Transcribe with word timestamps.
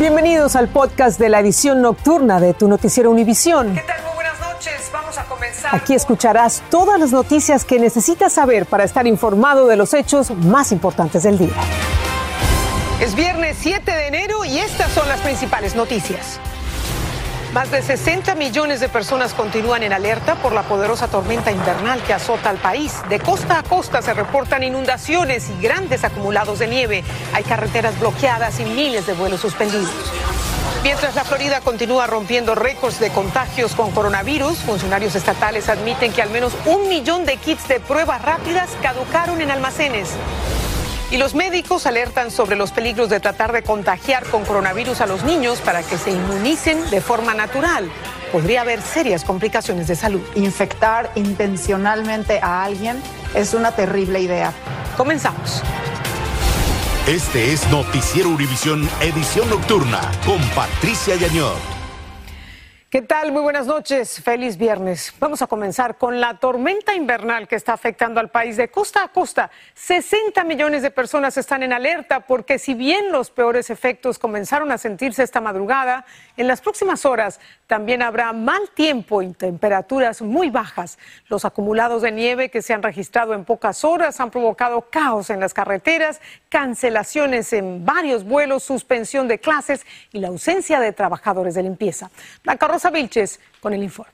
Bienvenidos 0.00 0.56
al 0.56 0.68
podcast 0.68 1.20
de 1.20 1.28
la 1.28 1.40
edición 1.40 1.82
nocturna 1.82 2.40
de 2.40 2.54
tu 2.54 2.68
noticiero 2.68 3.10
Univisión. 3.10 3.74
¿Qué 3.74 3.82
tal? 3.82 4.02
Muy 4.02 4.14
buenas 4.14 4.40
noches. 4.40 4.90
Vamos 4.90 5.18
a 5.18 5.24
comenzar. 5.24 5.74
Aquí 5.76 5.92
escucharás 5.92 6.62
todas 6.70 6.98
las 6.98 7.12
noticias 7.12 7.66
que 7.66 7.78
necesitas 7.78 8.32
saber 8.32 8.64
para 8.64 8.84
estar 8.84 9.06
informado 9.06 9.66
de 9.66 9.76
los 9.76 9.92
hechos 9.92 10.30
más 10.30 10.72
importantes 10.72 11.24
del 11.24 11.36
día. 11.36 11.52
Es 12.98 13.14
viernes 13.14 13.58
7 13.60 13.92
de 13.92 14.06
enero 14.06 14.42
y 14.46 14.56
estas 14.60 14.90
son 14.92 15.06
las 15.06 15.20
principales 15.20 15.76
noticias. 15.76 16.40
Más 17.52 17.68
de 17.72 17.82
60 17.82 18.36
millones 18.36 18.78
de 18.78 18.88
personas 18.88 19.34
continúan 19.34 19.82
en 19.82 19.92
alerta 19.92 20.36
por 20.36 20.52
la 20.52 20.62
poderosa 20.62 21.08
tormenta 21.08 21.50
invernal 21.50 22.00
que 22.04 22.12
azota 22.12 22.48
al 22.48 22.58
país. 22.58 22.94
De 23.08 23.18
costa 23.18 23.58
a 23.58 23.62
costa 23.64 24.02
se 24.02 24.14
reportan 24.14 24.62
inundaciones 24.62 25.50
y 25.50 25.60
grandes 25.60 26.04
acumulados 26.04 26.60
de 26.60 26.68
nieve. 26.68 27.04
Hay 27.32 27.42
carreteras 27.42 27.98
bloqueadas 27.98 28.60
y 28.60 28.64
miles 28.64 29.04
de 29.06 29.14
vuelos 29.14 29.40
suspendidos. 29.40 29.90
Mientras 30.84 31.16
la 31.16 31.24
Florida 31.24 31.60
continúa 31.60 32.06
rompiendo 32.06 32.54
récords 32.54 33.00
de 33.00 33.10
contagios 33.10 33.74
con 33.74 33.90
coronavirus, 33.90 34.58
funcionarios 34.58 35.16
estatales 35.16 35.68
admiten 35.68 36.12
que 36.12 36.22
al 36.22 36.30
menos 36.30 36.52
un 36.66 36.88
millón 36.88 37.26
de 37.26 37.36
kits 37.36 37.66
de 37.66 37.80
pruebas 37.80 38.22
rápidas 38.22 38.70
caducaron 38.80 39.40
en 39.40 39.50
almacenes. 39.50 40.10
Y 41.10 41.16
los 41.16 41.34
médicos 41.34 41.86
alertan 41.86 42.30
sobre 42.30 42.54
los 42.54 42.70
peligros 42.70 43.08
de 43.08 43.18
tratar 43.18 43.52
de 43.52 43.62
contagiar 43.62 44.24
con 44.26 44.44
coronavirus 44.44 45.00
a 45.00 45.06
los 45.06 45.24
niños 45.24 45.60
para 45.60 45.82
que 45.82 45.98
se 45.98 46.12
inmunicen 46.12 46.88
de 46.90 47.00
forma 47.00 47.34
natural. 47.34 47.90
Podría 48.30 48.60
haber 48.60 48.80
serias 48.80 49.24
complicaciones 49.24 49.88
de 49.88 49.96
salud. 49.96 50.22
Infectar 50.36 51.10
intencionalmente 51.16 52.38
a 52.40 52.62
alguien 52.62 53.02
es 53.34 53.54
una 53.54 53.72
terrible 53.72 54.20
idea. 54.20 54.52
Comenzamos. 54.96 55.62
Este 57.08 57.52
es 57.52 57.68
Noticiero 57.70 58.28
Univisión 58.28 58.88
Edición 59.00 59.50
Nocturna 59.50 60.00
con 60.24 60.38
Patricia 60.50 61.16
Yañor. 61.16 61.79
¿Qué 62.90 63.02
tal? 63.02 63.30
Muy 63.30 63.42
buenas 63.42 63.68
noches. 63.68 64.20
Feliz 64.20 64.56
viernes. 64.56 65.14
Vamos 65.20 65.42
a 65.42 65.46
comenzar 65.46 65.96
con 65.96 66.18
la 66.18 66.40
tormenta 66.40 66.92
invernal 66.92 67.46
que 67.46 67.54
está 67.54 67.72
afectando 67.72 68.18
al 68.18 68.30
país 68.30 68.56
de 68.56 68.68
costa 68.68 69.04
a 69.04 69.08
costa. 69.12 69.48
60 69.74 70.42
millones 70.42 70.82
de 70.82 70.90
personas 70.90 71.36
están 71.36 71.62
en 71.62 71.72
alerta 71.72 72.26
porque 72.26 72.58
si 72.58 72.74
bien 72.74 73.12
los 73.12 73.30
peores 73.30 73.70
efectos 73.70 74.18
comenzaron 74.18 74.72
a 74.72 74.78
sentirse 74.78 75.22
esta 75.22 75.40
madrugada, 75.40 76.04
en 76.36 76.48
las 76.48 76.60
próximas 76.60 77.04
horas 77.04 77.38
también 77.68 78.02
habrá 78.02 78.32
mal 78.32 78.70
tiempo 78.74 79.22
y 79.22 79.34
temperaturas 79.34 80.20
muy 80.20 80.50
bajas. 80.50 80.98
Los 81.28 81.44
acumulados 81.44 82.02
de 82.02 82.10
nieve 82.10 82.50
que 82.50 82.60
se 82.60 82.74
han 82.74 82.82
registrado 82.82 83.34
en 83.34 83.44
pocas 83.44 83.84
horas 83.84 84.18
han 84.18 84.32
provocado 84.32 84.88
caos 84.90 85.30
en 85.30 85.38
las 85.38 85.54
carreteras, 85.54 86.20
cancelaciones 86.48 87.52
en 87.52 87.84
varios 87.84 88.24
vuelos, 88.24 88.64
suspensión 88.64 89.28
de 89.28 89.38
clases 89.38 89.86
y 90.10 90.18
la 90.18 90.26
ausencia 90.26 90.80
de 90.80 90.92
trabajadores 90.92 91.54
de 91.54 91.62
limpieza. 91.62 92.10
Blanca 92.42 92.66
Rosa 92.82 92.90
con 93.60 93.74
el 93.74 93.82
informe. 93.82 94.12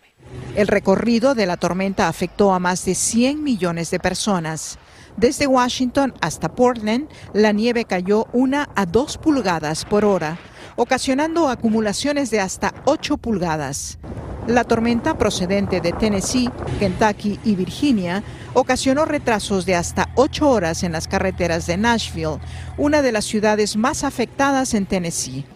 El 0.57 0.67
recorrido 0.67 1.35
de 1.35 1.47
la 1.47 1.57
tormenta 1.57 2.09
afectó 2.09 2.53
a 2.53 2.59
más 2.59 2.85
de 2.85 2.97
100 2.97 3.43
millones 3.43 3.91
de 3.91 4.01
personas. 4.01 4.79
Desde 5.17 5.47
Washington 5.47 6.15
hasta 6.21 6.55
Portland, 6.55 7.09
la 7.33 7.53
nieve 7.53 7.85
cayó 7.85 8.27
una 8.33 8.69
a 8.75 8.85
dos 8.87 9.19
pulgadas 9.19 9.85
por 9.85 10.05
hora 10.05 10.39
ocasionando 10.77 11.49
acumulaciones 11.49 12.31
de 12.31 12.41
hasta 12.41 12.75
8 12.85 13.17
pulgadas. 13.17 13.99
La 14.47 14.63
tormenta 14.63 15.17
procedente 15.17 15.81
de 15.81 15.93
Tennessee, 15.93 16.51
Kentucky 16.79 17.41
y 17.45 17.55
Virginia 17.55 18.23
ocasionó 18.53 19.07
retrasos 19.07 19.65
de 19.65 19.75
hasta 19.75 20.11
8 20.17 20.49
horas 20.49 20.83
en 20.83 20.93
las 20.93 21.09
carreteras 21.09 21.67
de 21.67 21.79
Nashville, 21.79 22.39
una 22.77 23.01
de 23.01 23.13
las 23.13 23.25
ciudades 23.25 23.77
más 23.77 24.05
afectadas 24.05 24.75
en 24.75 24.87
Tennessee. 24.87 25.47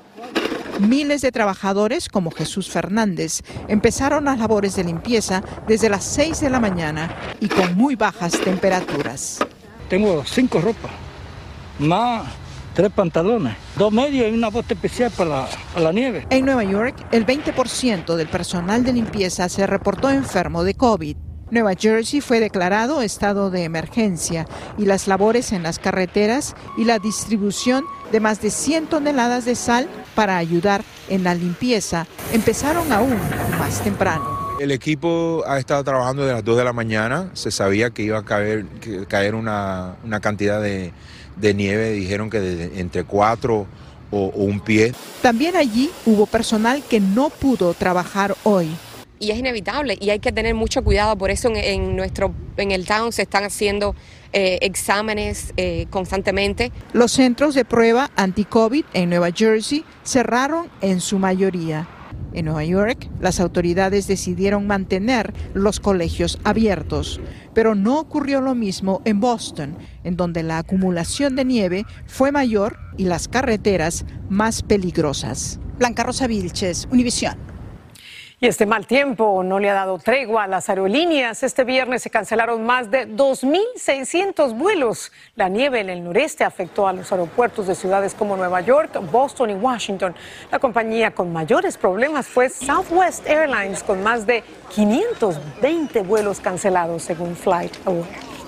Miles 0.81 1.20
de 1.20 1.31
trabajadores, 1.31 2.09
como 2.09 2.31
Jesús 2.31 2.70
Fernández, 2.70 3.42
empezaron 3.69 4.25
las 4.25 4.39
labores 4.39 4.77
de 4.77 4.84
limpieza 4.84 5.42
desde 5.69 5.91
las 5.91 6.05
6 6.05 6.41
de 6.41 6.48
la 6.48 6.59
mañana 6.59 7.14
y 7.39 7.48
con 7.48 7.77
muy 7.77 7.96
bajas 7.96 8.33
temperaturas. 8.33 9.40
Tengo 9.90 10.24
cinco 10.24 10.61
ropas, 10.61 10.90
más 11.79 12.27
tres 12.73 12.90
pantalones, 12.92 13.57
dos 13.77 13.92
medios 13.92 14.30
y 14.30 14.35
una 14.35 14.48
bota 14.48 14.73
especial 14.73 15.11
para 15.11 15.48
la, 15.79 15.92
nieve. 15.92 16.27
En 16.30 16.46
Nueva 16.46 16.64
York, 16.64 16.95
el 17.13 17.27
20% 17.27 18.17
del 18.17 18.29
personal 18.29 18.83
de 18.83 18.95
limpieza 18.95 19.51
se 19.51 19.67
reportó 19.67 20.08
enfermo 20.08 20.64
de 20.64 20.74
COVID. 20.74 21.17
Nueva 21.51 21.73
Jersey 21.74 22.20
fue 22.20 22.39
declarado 22.39 23.02
estado 23.02 23.51
de 23.51 23.64
emergencia 23.64 24.46
y 24.79 24.86
las 24.86 25.08
labores 25.08 25.51
en 25.52 25.64
las 25.64 25.80
carreteras 25.80 26.55
y 26.79 26.85
la 26.85 27.01
distribución 27.01 27.85
de 28.13 28.20
más 28.20 28.40
de 28.40 28.51
100 28.51 28.86
toneladas 28.86 29.45
de 29.45 29.57
sal 29.57 29.89
para 30.20 30.36
ayudar 30.36 30.85
en 31.08 31.25
la 31.25 31.35
limpieza 31.35 32.07
empezaron 32.31 32.92
aún 32.92 33.17
más 33.58 33.83
temprano. 33.83 34.51
El 34.61 34.70
equipo 34.70 35.42
ha 35.47 35.58
estado 35.58 35.83
trabajando 35.83 36.25
desde 36.25 36.35
las 36.35 36.45
2 36.45 36.58
de 36.58 36.64
la 36.64 36.75
mañana, 36.75 37.31
se 37.33 37.51
sabía 37.51 37.89
que 37.89 38.03
iba 38.03 38.19
a 38.19 38.23
caer, 38.23 38.67
caer 39.08 39.35
una, 39.35 39.95
una 40.05 40.20
cantidad 40.20 40.61
de, 40.61 40.92
de 41.36 41.55
nieve, 41.55 41.92
dijeron 41.92 42.29
que 42.29 42.39
de 42.39 42.81
entre 42.81 43.05
cuatro 43.05 43.67
o, 44.11 44.27
un 44.35 44.61
pie. 44.61 44.92
También 45.23 45.57
allí 45.57 45.89
hubo 46.05 46.27
personal 46.27 46.83
que 46.83 47.01
no 47.01 47.31
pudo 47.31 47.73
trabajar 47.73 48.37
hoy 48.42 48.69
y 49.20 49.31
es 49.31 49.39
inevitable 49.39 49.97
y 50.01 50.11
hay 50.11 50.19
que 50.19 50.33
tener 50.33 50.57
mucho 50.57 50.83
cuidado. 50.83 51.17
Por 51.17 51.31
eso 51.31 51.51
en, 51.55 51.95
nuestro 51.95 52.35
en 52.57 52.73
el 52.73 52.86
town 52.86 53.13
se 53.13 53.23
están 53.23 53.45
haciendo 53.45 53.95
eh, 54.33 54.58
exámenes 54.63 55.53
eh, 55.57 55.86
constantemente. 55.91 56.73
Los 56.92 57.13
centros 57.13 57.55
de 57.55 57.64
prueba 57.64 58.11
anti-COVID 58.17 58.85
en 58.95 59.11
Nueva 59.11 59.31
Jersey 59.31 59.85
cerraron 60.03 60.69
en 60.81 61.01
su 61.01 61.19
mayoría. 61.19 61.86
En 62.33 62.45
Nueva 62.45 62.64
York, 62.64 63.08
las 63.20 63.41
autoridades 63.41 64.07
decidieron 64.07 64.67
mantener 64.67 65.35
los 65.52 65.81
colegios 65.81 66.39
abiertos, 66.45 67.20
pero 67.55 67.75
no 67.75 67.98
ocurrió 67.98 68.41
lo 68.41 68.55
mismo 68.55 69.02
en 69.05 69.19
Boston, 69.19 69.77
en 70.05 70.17
donde 70.17 70.45
la 70.45 70.58
acumulación 70.58 71.35
de 71.35 71.45
nieve 71.45 71.87
fue 72.07 72.31
mayor 72.31 72.79
y 72.97 73.05
las 73.05 73.27
carreteras 73.27 74.05
más 74.29 74.63
peligrosas. 74.63 75.58
Blanca 75.79 76.05
Rosa 76.05 76.29
Vilches, 76.29 76.87
Univisión. 76.92 77.49
Y 78.42 78.46
este 78.46 78.64
mal 78.64 78.86
tiempo 78.86 79.42
no 79.42 79.58
le 79.58 79.68
ha 79.68 79.74
dado 79.74 79.98
tregua 79.98 80.45
a 80.45 80.46
las 80.46 80.70
aerolíneas. 80.70 81.42
Este 81.42 81.62
viernes 81.62 82.02
se 82.02 82.08
cancelaron 82.08 82.64
más 82.64 82.90
de 82.90 83.06
2.600 83.06 84.56
vuelos. 84.56 85.12
La 85.36 85.51
nieve 85.51 85.80
en 85.80 85.90
el 85.90 86.02
noreste 86.02 86.42
afectó 86.42 86.89
a 86.89 86.95
los 86.95 87.12
aeropuertos 87.12 87.67
de 87.67 87.74
ciudades 87.74 88.14
como 88.14 88.39
Nueva 88.39 88.62
York, 88.62 88.98
Boston 89.12 89.51
y 89.51 89.55
Washington. 89.56 90.14
La 90.51 90.58
compañía 90.58 91.11
con 91.11 91.30
mayores 91.34 91.77
problemas 91.77 92.28
fue 92.28 92.48
Southwest 92.48 93.28
Airlines, 93.28 93.83
con 93.83 94.02
más 94.02 94.24
de 94.24 94.42
520 94.70 96.01
vuelos 96.05 96.40
cancelados, 96.40 97.02
según 97.02 97.36
Flight 97.36 97.77
Aware. 97.84 98.39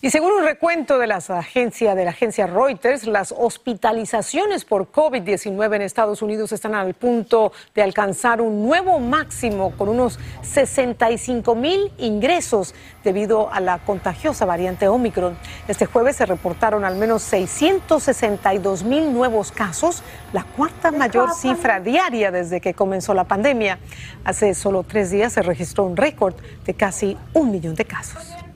Y 0.00 0.10
según 0.10 0.30
un 0.30 0.44
recuento 0.44 0.96
de, 1.00 1.08
las 1.08 1.28
agencia, 1.28 1.96
de 1.96 2.04
la 2.04 2.10
agencia 2.10 2.46
Reuters, 2.46 3.04
las 3.08 3.34
hospitalizaciones 3.36 4.64
por 4.64 4.92
COVID-19 4.92 5.74
en 5.74 5.82
Estados 5.82 6.22
Unidos 6.22 6.52
están 6.52 6.76
al 6.76 6.94
punto 6.94 7.50
de 7.74 7.82
alcanzar 7.82 8.40
un 8.40 8.62
nuevo 8.62 9.00
máximo 9.00 9.72
con 9.76 9.88
unos 9.88 10.20
65 10.42 11.56
mil 11.56 11.90
ingresos 11.98 12.76
debido 13.02 13.52
a 13.52 13.58
la 13.58 13.78
contagiosa 13.80 14.44
variante 14.44 14.86
Omicron. 14.86 15.36
Este 15.66 15.86
jueves 15.86 16.14
se 16.14 16.26
reportaron 16.26 16.84
al 16.84 16.94
menos 16.94 17.22
662 17.24 18.84
mil 18.84 19.12
nuevos 19.12 19.50
casos, 19.50 20.04
la 20.32 20.44
cuarta 20.44 20.92
mayor 20.92 21.34
cifra 21.34 21.80
diaria 21.80 22.30
desde 22.30 22.60
que 22.60 22.72
comenzó 22.72 23.14
la 23.14 23.24
pandemia. 23.24 23.80
Hace 24.22 24.54
solo 24.54 24.84
tres 24.84 25.10
días 25.10 25.32
se 25.32 25.42
registró 25.42 25.82
un 25.82 25.96
récord 25.96 26.36
de 26.64 26.74
casi 26.74 27.16
un 27.32 27.50
millón 27.50 27.74
de 27.74 27.84
casos. 27.84 28.47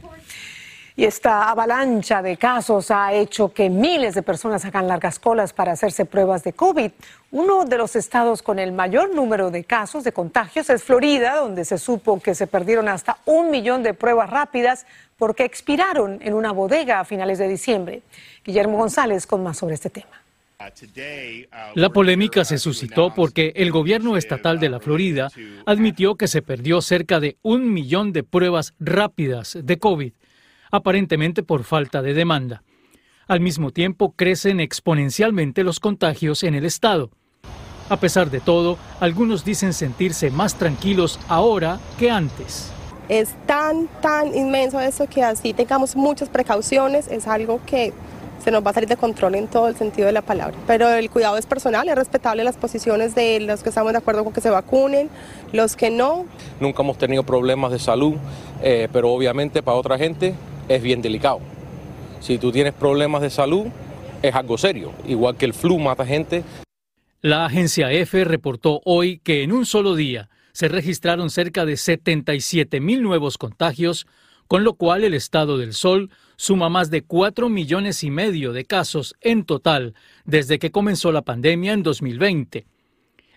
Y 0.95 1.05
esta 1.05 1.51
avalancha 1.51 2.21
de 2.21 2.37
casos 2.37 2.91
ha 2.91 3.15
hecho 3.15 3.53
que 3.53 3.71
miles 3.71 4.15
de 4.15 4.23
personas 4.23 4.65
hagan 4.65 4.89
largas 4.89 5.19
colas 5.19 5.53
para 5.55 5.73
hacerse 5.73 6.05
pruebas 6.05 6.45
de 6.45 6.53
COVID. 6.53 6.91
Uno 7.31 7.65
de 7.65 7.79
los 7.79 7.97
estados 7.97 8.43
con 8.43 8.59
el 8.59 8.73
mayor 8.73 9.15
número 9.15 9.51
de 9.51 9.65
casos 9.65 10.05
de 10.05 10.13
contagios 10.13 10.69
es 10.69 10.83
Florida, 10.83 11.37
donde 11.37 11.65
se 11.65 11.79
supo 11.79 12.21
que 12.21 12.35
se 12.35 12.47
perdieron 12.47 12.89
hasta 12.89 13.17
un 13.25 13.51
millón 13.51 13.83
de 13.83 13.95
pruebas 13.95 14.29
rápidas 14.29 14.87
porque 15.17 15.45
expiraron 15.45 16.19
en 16.21 16.35
una 16.35 16.53
bodega 16.53 17.01
a 17.01 17.05
finales 17.05 17.39
de 17.39 17.49
diciembre. 17.49 18.03
Guillermo 18.45 18.77
González 18.77 19.27
con 19.27 19.43
más 19.43 19.57
sobre 19.57 19.75
este 19.75 19.89
tema. 19.89 20.21
La 21.75 21.91
polémica 21.91 22.45
se 22.45 22.59
suscitó 22.59 23.15
porque 23.15 23.53
el 23.57 23.73
gobierno 23.73 24.17
estatal 24.17 24.61
de 24.61 24.69
la 24.69 24.79
Florida 24.79 25.29
admitió 25.67 26.17
que 26.17 26.29
se 26.29 26.43
perdió 26.43 26.81
cerca 26.83 27.19
de 27.19 27.37
un 27.43 27.73
millón 27.73 28.13
de 28.13 28.23
pruebas 28.23 28.75
rápidas 28.79 29.59
de 29.61 29.79
COVID 29.79 30.13
aparentemente 30.73 31.45
por 31.45 31.63
falta 31.63 32.03
de 32.03 32.15
demanda. 32.15 32.65
Al 33.29 33.41
mismo 33.41 33.71
tiempo, 33.71 34.15
crecen 34.17 34.59
exponencialmente 34.59 35.63
los 35.63 35.79
contagios 35.79 36.43
en 36.43 36.55
el 36.55 36.65
estado. 36.65 37.11
A 37.89 37.99
pesar 37.99 38.31
de 38.31 38.41
todo, 38.41 38.79
algunos 38.99 39.45
dicen 39.45 39.75
sentirse 39.75 40.31
más 40.31 40.57
tranquilos 40.57 41.21
ahora 41.29 41.79
que 41.99 42.11
antes. 42.11 42.73
Es 43.09 43.35
tan, 43.47 43.87
tan 44.01 44.35
inmenso 44.35 44.81
eso 44.81 45.07
que 45.07 45.23
así 45.23 45.53
tengamos 45.53 45.95
muchas 45.95 46.29
precauciones, 46.29 47.07
es 47.09 47.27
algo 47.27 47.61
que 47.67 47.93
se 48.43 48.51
nos 48.51 48.65
va 48.65 48.71
a 48.71 48.75
salir 48.75 48.89
de 48.89 48.97
control 48.97 49.35
en 49.37 49.47
todo 49.47 49.69
el 49.69 49.77
sentido 49.77 50.07
de 50.07 50.13
la 50.13 50.23
palabra. 50.23 50.57
Pero 50.67 50.89
el 50.91 51.11
cuidado 51.11 51.37
es 51.37 51.47
personal, 51.47 51.89
es 51.89 51.95
respetable 51.95 52.43
las 52.43 52.57
posiciones 52.57 53.15
de 53.15 53.41
los 53.41 53.63
que 53.63 53.69
estamos 53.69 53.93
de 53.93 53.99
acuerdo 53.99 54.25
con 54.25 54.33
que 54.33 54.41
se 54.41 54.51
vacunen, 54.51 55.11
los 55.53 55.77
que 55.77 55.91
no. 55.91 56.25
Nunca 56.59 56.83
hemos 56.83 56.99
tenido 56.99 57.23
problemas 57.23 57.71
de 57.71 57.79
salud, 57.79 58.15
eh, 58.63 58.89
pero 58.93 59.13
obviamente 59.13 59.63
para 59.63 59.77
otra 59.77 59.99
gente 59.99 60.35
es 60.69 60.83
bien 60.83 61.03
delicado. 61.03 61.41
Si 62.21 62.39
tú 62.39 62.53
tienes 62.53 62.73
problemas 62.75 63.23
de 63.23 63.31
salud, 63.31 63.67
es 64.23 64.35
algo 64.35 64.57
serio, 64.57 64.93
igual 65.07 65.37
que 65.37 65.45
el 65.45 65.55
flu 65.55 65.79
mata 65.79 66.07
gente. 66.07 66.45
La 67.21 67.45
agencia 67.45 67.91
EFE 67.93 68.25
reportó 68.25 68.81
hoy 68.85 69.19
que 69.19 69.43
en 69.43 69.53
un 69.53 69.67
solo 69.67 69.95
día 69.95 70.29
se 70.53 70.69
registraron 70.69 71.31
cerca 71.31 71.65
de 71.65 71.77
77 71.77 72.81
mil 72.81 73.03
nuevos 73.03 73.39
contagios, 73.39 74.07
con 74.47 74.65
lo 74.65 74.75
cual 74.75 75.05
el 75.05 75.15
estado 75.15 75.57
del 75.57 75.73
Sol 75.73 76.11
suma 76.37 76.69
más 76.69 76.91
de 76.91 77.03
4 77.03 77.49
millones 77.49 78.05
y 78.05 78.11
medio 78.11 78.53
de 78.53 78.65
casos 78.65 79.15
en 79.21 79.45
total 79.45 79.95
desde 80.25 80.59
que 80.59 80.71
comenzó 80.71 81.11
la 81.11 81.23
pandemia 81.23 81.73
en 81.73 81.83
2020. 81.83 82.67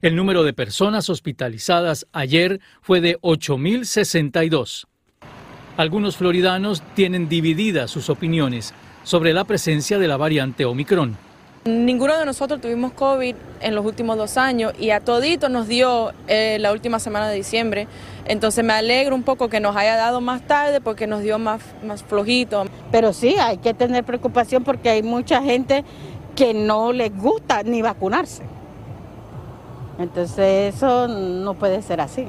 El 0.02 0.16
número 0.16 0.44
de 0.44 0.54
personas 0.54 1.10
hospitalizadas 1.10 2.06
ayer 2.12 2.60
fue 2.82 3.02
de 3.02 3.18
8.062. 3.20 4.88
Algunos 5.78 6.16
floridanos 6.16 6.82
tienen 6.94 7.28
divididas 7.28 7.92
sus 7.92 8.10
opiniones 8.10 8.74
sobre 9.04 9.34
la 9.34 9.44
presencia 9.44 10.00
de 10.00 10.08
la 10.08 10.16
variante 10.16 10.64
Omicron. 10.64 11.18
Ninguno 11.66 12.18
de 12.18 12.26
nosotros 12.26 12.62
tuvimos 12.62 12.94
COVID 12.94 13.36
en 13.60 13.76
los 13.76 13.86
últimos 13.86 14.16
dos 14.16 14.38
años 14.38 14.72
y 14.80 14.92
a 14.92 15.02
todito 15.02 15.50
nos 15.50 15.68
dio 15.68 16.14
eh, 16.28 16.58
la 16.62 16.72
última 16.72 17.00
semana 17.00 17.28
de 17.28 17.36
diciembre. 17.36 17.88
Entonces 18.26 18.64
me 18.64 18.72
alegro 18.72 19.16
un 19.16 19.24
poco 19.24 19.50
que 19.50 19.60
nos 19.60 19.76
haya 19.76 19.98
dado 19.98 20.22
más 20.22 20.48
tarde 20.48 20.80
porque 20.80 21.08
nos 21.08 21.24
dio 21.24 21.40
más, 21.40 21.60
más 21.84 22.04
flojito. 22.04 22.68
Pero 22.92 23.12
sí, 23.12 23.36
hay 23.38 23.58
que 23.58 23.74
tener 23.74 24.06
preocupación 24.06 24.64
porque 24.64 24.90
hay 24.90 25.04
mucha 25.04 25.42
gente 25.42 25.84
que 26.38 26.54
no 26.54 26.94
les 26.94 27.14
gusta 27.18 27.64
ni 27.64 27.82
vacunarse. 27.82 28.44
Entonces 30.00 30.76
eso 30.76 31.10
no 31.10 31.54
puede 31.56 31.82
ser 31.82 32.00
así. 32.00 32.28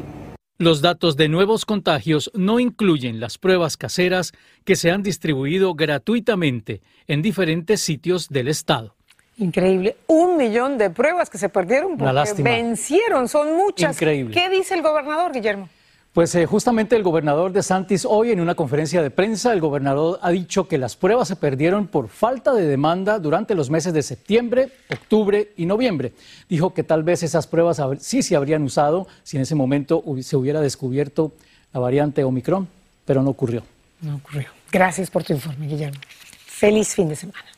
Los 0.58 0.80
datos 0.80 1.18
de 1.18 1.28
nuevos 1.28 1.66
contagios 1.66 2.30
no 2.32 2.58
incluyen 2.58 3.20
las 3.20 3.36
pruebas 3.36 3.76
caseras 3.76 4.32
que 4.64 4.74
se 4.74 4.90
han 4.90 5.02
distribuido 5.02 5.74
gratuitamente 5.74 6.80
en 7.06 7.20
diferentes 7.20 7.82
sitios 7.82 8.30
del 8.30 8.48
estado. 8.48 8.94
Increíble. 9.36 9.96
Un 10.06 10.38
millón 10.38 10.78
de 10.78 10.88
pruebas 10.88 11.28
que 11.28 11.36
se 11.36 11.50
perdieron 11.50 11.98
porque 11.98 12.42
vencieron. 12.42 13.28
Son 13.28 13.54
muchas. 13.54 13.96
Increíble. 13.96 14.32
¿Qué 14.32 14.48
dice 14.48 14.72
el 14.72 14.80
gobernador, 14.80 15.32
Guillermo? 15.32 15.68
Pues 16.16 16.34
eh, 16.34 16.46
justamente 16.46 16.96
el 16.96 17.02
gobernador 17.02 17.52
de 17.52 17.62
Santis 17.62 18.06
hoy 18.08 18.30
en 18.30 18.40
una 18.40 18.54
conferencia 18.54 19.02
de 19.02 19.10
prensa, 19.10 19.52
el 19.52 19.60
gobernador 19.60 20.18
ha 20.22 20.30
dicho 20.30 20.66
que 20.66 20.78
las 20.78 20.96
pruebas 20.96 21.28
se 21.28 21.36
perdieron 21.36 21.88
por 21.88 22.08
falta 22.08 22.54
de 22.54 22.66
demanda 22.66 23.18
durante 23.18 23.54
los 23.54 23.68
meses 23.68 23.92
de 23.92 24.02
septiembre, 24.02 24.70
octubre 24.90 25.52
y 25.58 25.66
noviembre. 25.66 26.14
Dijo 26.48 26.72
que 26.72 26.84
tal 26.84 27.02
vez 27.02 27.22
esas 27.22 27.46
pruebas 27.46 27.82
sí 28.00 28.22
se 28.22 28.34
habrían 28.34 28.62
usado 28.62 29.06
si 29.24 29.36
en 29.36 29.42
ese 29.42 29.54
momento 29.54 30.02
se 30.22 30.36
hubiera 30.38 30.62
descubierto 30.62 31.34
la 31.74 31.80
variante 31.80 32.24
Omicron, 32.24 32.66
pero 33.04 33.22
no 33.22 33.28
ocurrió. 33.28 33.62
No 34.00 34.16
ocurrió. 34.16 34.48
Gracias 34.72 35.10
por 35.10 35.22
tu 35.22 35.34
informe, 35.34 35.66
Guillermo. 35.66 36.00
Feliz 36.46 36.94
fin 36.94 37.10
de 37.10 37.16
semana. 37.16 37.55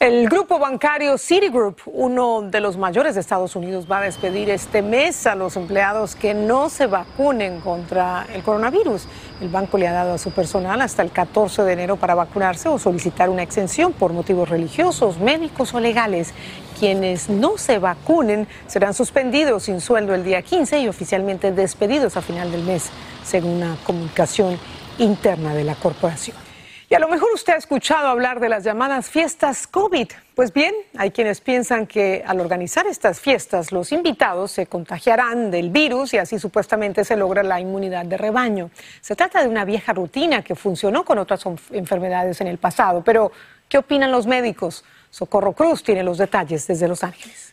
El 0.00 0.28
grupo 0.28 0.60
bancario 0.60 1.18
Citigroup, 1.18 1.80
uno 1.86 2.42
de 2.42 2.60
los 2.60 2.76
mayores 2.76 3.16
de 3.16 3.20
Estados 3.20 3.56
Unidos, 3.56 3.88
va 3.90 3.98
a 3.98 4.02
despedir 4.02 4.48
este 4.48 4.80
mes 4.80 5.26
a 5.26 5.34
los 5.34 5.56
empleados 5.56 6.14
que 6.14 6.34
no 6.34 6.70
se 6.70 6.86
vacunen 6.86 7.60
contra 7.60 8.24
el 8.32 8.44
coronavirus. 8.44 9.08
El 9.40 9.48
banco 9.48 9.76
le 9.76 9.88
ha 9.88 9.92
dado 9.92 10.14
a 10.14 10.18
su 10.18 10.30
personal 10.30 10.80
hasta 10.82 11.02
el 11.02 11.10
14 11.10 11.64
de 11.64 11.72
enero 11.72 11.96
para 11.96 12.14
vacunarse 12.14 12.68
o 12.68 12.78
solicitar 12.78 13.28
una 13.28 13.42
exención 13.42 13.92
por 13.92 14.12
motivos 14.12 14.48
religiosos, 14.48 15.18
médicos 15.18 15.74
o 15.74 15.80
legales. 15.80 16.32
Quienes 16.78 17.28
no 17.28 17.58
se 17.58 17.80
vacunen 17.80 18.46
serán 18.68 18.94
suspendidos 18.94 19.64
sin 19.64 19.80
sueldo 19.80 20.14
el 20.14 20.22
día 20.22 20.42
15 20.42 20.78
y 20.78 20.86
oficialmente 20.86 21.50
despedidos 21.50 22.16
a 22.16 22.22
final 22.22 22.52
del 22.52 22.62
mes, 22.62 22.90
según 23.24 23.50
una 23.50 23.76
comunicación 23.84 24.60
interna 24.98 25.56
de 25.56 25.64
la 25.64 25.74
corporación. 25.74 26.47
Y 26.90 26.94
a 26.94 26.98
lo 26.98 27.08
mejor 27.08 27.28
usted 27.34 27.52
ha 27.52 27.56
escuchado 27.56 28.08
hablar 28.08 28.40
de 28.40 28.48
las 28.48 28.64
llamadas 28.64 29.10
fiestas 29.10 29.66
COVID. 29.66 30.08
Pues 30.34 30.54
bien, 30.54 30.74
hay 30.96 31.10
quienes 31.10 31.42
piensan 31.42 31.86
que 31.86 32.24
al 32.26 32.40
organizar 32.40 32.86
estas 32.86 33.20
fiestas 33.20 33.72
los 33.72 33.92
invitados 33.92 34.52
se 34.52 34.66
contagiarán 34.66 35.50
del 35.50 35.68
virus 35.68 36.14
y 36.14 36.16
así 36.16 36.38
supuestamente 36.38 37.04
se 37.04 37.14
logra 37.14 37.42
la 37.42 37.60
inmunidad 37.60 38.06
de 38.06 38.16
rebaño. 38.16 38.70
Se 39.02 39.14
trata 39.14 39.42
de 39.42 39.48
una 39.48 39.66
vieja 39.66 39.92
rutina 39.92 40.42
que 40.42 40.54
funcionó 40.54 41.04
con 41.04 41.18
otras 41.18 41.44
enfermedades 41.72 42.40
en 42.40 42.46
el 42.46 42.56
pasado. 42.56 43.02
Pero, 43.04 43.32
¿qué 43.68 43.76
opinan 43.76 44.10
los 44.10 44.26
médicos? 44.26 44.82
Socorro 45.10 45.52
Cruz 45.52 45.82
tiene 45.82 46.02
los 46.02 46.16
detalles 46.16 46.66
desde 46.66 46.88
Los 46.88 47.04
Ángeles. 47.04 47.52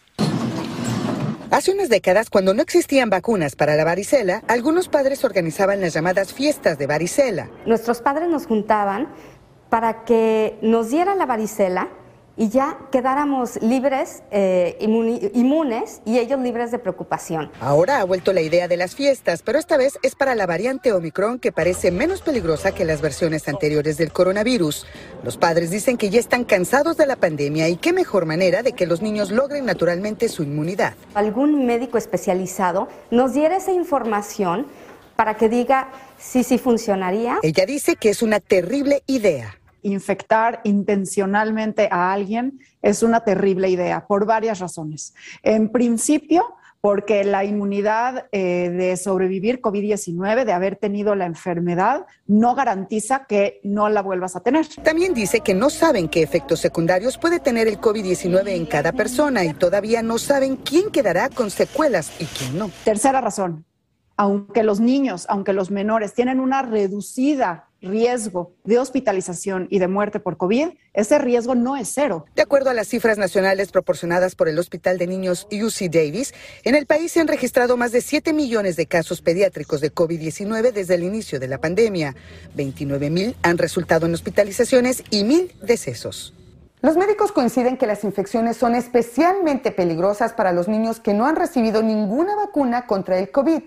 Hace 1.55 1.71
unas 1.71 1.87
décadas, 1.87 2.29
cuando 2.29 2.53
no 2.53 2.61
existían 2.61 3.09
vacunas 3.09 3.55
para 3.55 3.77
la 3.77 3.85
varicela, 3.85 4.43
algunos 4.49 4.89
padres 4.89 5.23
organizaban 5.23 5.79
las 5.79 5.93
llamadas 5.93 6.33
fiestas 6.33 6.77
de 6.77 6.85
varicela. 6.85 7.49
Nuestros 7.65 8.01
padres 8.01 8.27
nos 8.27 8.45
juntaban 8.45 9.07
para 9.69 10.03
que 10.03 10.59
nos 10.61 10.89
diera 10.89 11.15
la 11.15 11.25
varicela 11.25 11.87
y 12.37 12.49
ya 12.49 12.77
quedáramos 12.91 13.61
libres, 13.61 14.23
eh, 14.31 14.77
inmunes 15.33 16.01
y 16.05 16.19
ellos 16.19 16.39
libres 16.39 16.71
de 16.71 16.79
preocupación. 16.79 17.51
Ahora 17.59 17.99
ha 17.99 18.03
vuelto 18.03 18.33
la 18.33 18.41
idea 18.41 18.67
de 18.67 18.77
las 18.77 18.95
fiestas, 18.95 19.41
pero 19.41 19.57
esta 19.57 19.77
vez 19.77 19.97
es 20.01 20.15
para 20.15 20.35
la 20.35 20.45
variante 20.45 20.91
Omicron 20.91 21.39
que 21.39 21.51
parece 21.51 21.91
menos 21.91 22.21
peligrosa 22.21 22.73
que 22.73 22.85
las 22.85 23.01
versiones 23.01 23.47
anteriores 23.47 23.97
del 23.97 24.11
coronavirus. 24.11 24.85
Los 25.23 25.37
padres 25.37 25.71
dicen 25.71 25.97
que 25.97 26.09
ya 26.09 26.19
están 26.19 26.43
cansados 26.43 26.97
de 26.97 27.05
la 27.05 27.15
pandemia 27.15 27.69
y 27.69 27.77
qué 27.77 27.93
mejor 27.93 28.25
manera 28.25 28.63
de 28.63 28.73
que 28.73 28.85
los 28.85 29.01
niños 29.01 29.31
logren 29.31 29.65
naturalmente 29.65 30.29
su 30.29 30.43
inmunidad. 30.43 30.95
Algún 31.13 31.65
médico 31.65 31.97
especializado 31.97 32.87
nos 33.11 33.33
diera 33.33 33.57
esa 33.57 33.71
información 33.71 34.67
para 35.15 35.35
que 35.35 35.47
diga 35.47 35.89
si 36.17 36.43
sí 36.43 36.57
funcionaría. 36.57 37.39
Ella 37.41 37.65
dice 37.65 37.95
que 37.95 38.09
es 38.09 38.21
una 38.21 38.39
terrible 38.41 39.01
idea 39.07 39.55
infectar 39.85 40.61
intencionalmente 40.63 41.87
a 41.91 42.11
alguien 42.11 42.59
es 42.81 43.03
una 43.03 43.23
terrible 43.23 43.69
idea 43.69 44.05
por 44.05 44.25
varias 44.25 44.59
razones. 44.59 45.13
En 45.43 45.69
principio, 45.69 46.55
porque 46.85 47.23
la 47.23 47.43
inmunidad 47.43 48.27
eh, 48.31 48.69
de 48.69 48.95
sobrevivir 48.95 49.59
COVID-19, 49.59 50.45
de 50.45 50.53
haber 50.53 50.75
tenido 50.75 51.15
la 51.15 51.25
enfermedad, 51.25 52.05
no 52.27 52.53
garantiza 52.53 53.25
que 53.25 53.59
no 53.63 53.89
la 53.89 54.03
vuelvas 54.03 54.35
a 54.35 54.41
tener. 54.41 54.67
También 54.83 55.15
dice 55.15 55.39
que 55.39 55.55
no 55.55 55.71
saben 55.71 56.07
qué 56.09 56.21
efectos 56.21 56.59
secundarios 56.59 57.17
puede 57.17 57.39
tener 57.39 57.67
el 57.67 57.81
COVID-19 57.81 58.49
en 58.49 58.67
cada 58.67 58.91
persona 58.91 59.43
y 59.45 59.55
todavía 59.55 60.03
no 60.03 60.19
saben 60.19 60.57
quién 60.57 60.91
quedará 60.91 61.29
con 61.29 61.49
secuelas 61.49 62.11
y 62.19 62.25
quién 62.25 62.59
no. 62.59 62.69
Tercera 62.83 63.19
razón, 63.19 63.65
aunque 64.15 64.61
los 64.61 64.79
niños, 64.79 65.25
aunque 65.27 65.53
los 65.53 65.71
menores 65.71 66.13
tienen 66.13 66.39
una 66.39 66.61
reducida 66.61 67.69
riesgo 67.85 68.53
de 68.63 68.79
hospitalización 68.79 69.67
y 69.69 69.79
de 69.79 69.87
muerte 69.87 70.19
por 70.19 70.37
COVID, 70.37 70.69
ese 70.93 71.19
riesgo 71.19 71.55
no 71.55 71.77
es 71.77 71.91
cero. 71.93 72.25
De 72.35 72.41
acuerdo 72.41 72.69
a 72.69 72.73
las 72.73 72.87
cifras 72.87 73.17
nacionales 73.17 73.71
proporcionadas 73.71 74.35
por 74.35 74.49
el 74.49 74.59
Hospital 74.59 74.97
de 74.97 75.07
Niños 75.07 75.47
UC 75.51 75.89
Davis, 75.89 76.33
en 76.63 76.75
el 76.75 76.85
país 76.85 77.11
se 77.11 77.21
han 77.21 77.27
registrado 77.27 77.77
más 77.77 77.91
de 77.91 78.01
7 78.01 78.33
millones 78.33 78.75
de 78.75 78.87
casos 78.87 79.21
pediátricos 79.21 79.81
de 79.81 79.93
COVID-19 79.93 80.71
desde 80.71 80.95
el 80.95 81.03
inicio 81.03 81.39
de 81.39 81.47
la 81.47 81.59
pandemia. 81.59 82.15
29 82.55 83.09
mil 83.09 83.35
han 83.41 83.57
resultado 83.57 84.05
en 84.05 84.13
hospitalizaciones 84.13 85.03
y 85.09 85.23
mil 85.23 85.51
decesos. 85.61 86.33
Los 86.81 86.97
médicos 86.97 87.31
coinciden 87.31 87.77
que 87.77 87.87
las 87.87 88.03
infecciones 88.03 88.57
son 88.57 88.75
especialmente 88.75 89.71
peligrosas 89.71 90.33
para 90.33 90.51
los 90.51 90.67
niños 90.67 90.99
que 90.99 91.15
no 91.15 91.25
han 91.25 91.35
recibido 91.35 91.81
ninguna 91.81 92.35
vacuna 92.35 92.85
contra 92.85 93.17
el 93.17 93.31
COVID. 93.31 93.63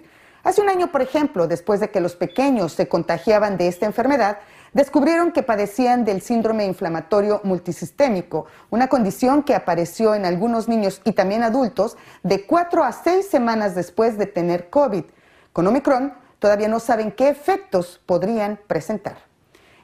Hace 0.49 0.63
un 0.63 0.71
año, 0.71 0.91
por 0.91 1.03
ejemplo, 1.03 1.47
después 1.47 1.79
de 1.79 1.91
que 1.91 2.01
los 2.01 2.17
pequeños 2.17 2.73
se 2.73 2.89
contagiaban 2.89 3.59
de 3.59 3.69
esta 3.69 3.85
enfermedad, 3.85 4.39
descubrieron 4.73 5.31
que 5.31 5.43
padecían 5.43 6.07
del 6.07 6.23
síndrome 6.23 6.65
inflamatorio 6.65 7.43
multisistémico, 7.45 8.47
una 8.71 8.89
condición 8.89 9.43
que 9.43 9.55
apareció 9.55 10.15
en 10.15 10.25
algunos 10.25 10.67
niños 10.67 11.03
y 11.05 11.13
también 11.13 11.43
adultos 11.43 11.99
de 12.23 12.47
cuatro 12.47 12.83
a 12.83 12.93
seis 12.93 13.29
semanas 13.29 13.75
después 13.75 14.17
de 14.17 14.25
tener 14.25 14.71
COVID. 14.71 15.05
Con 15.53 15.67
Omicron 15.67 16.15
todavía 16.39 16.69
no 16.69 16.81
saben 16.81 17.13
qué 17.13 17.29
efectos 17.29 18.01
podrían 18.07 18.59
presentar. 18.67 19.19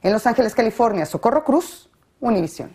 En 0.01 0.15
Los 0.15 0.27
Ángeles, 0.27 0.55
California, 0.55 1.05
Socorro 1.05 1.45
Cruz, 1.45 1.91
Univisión. 2.21 2.75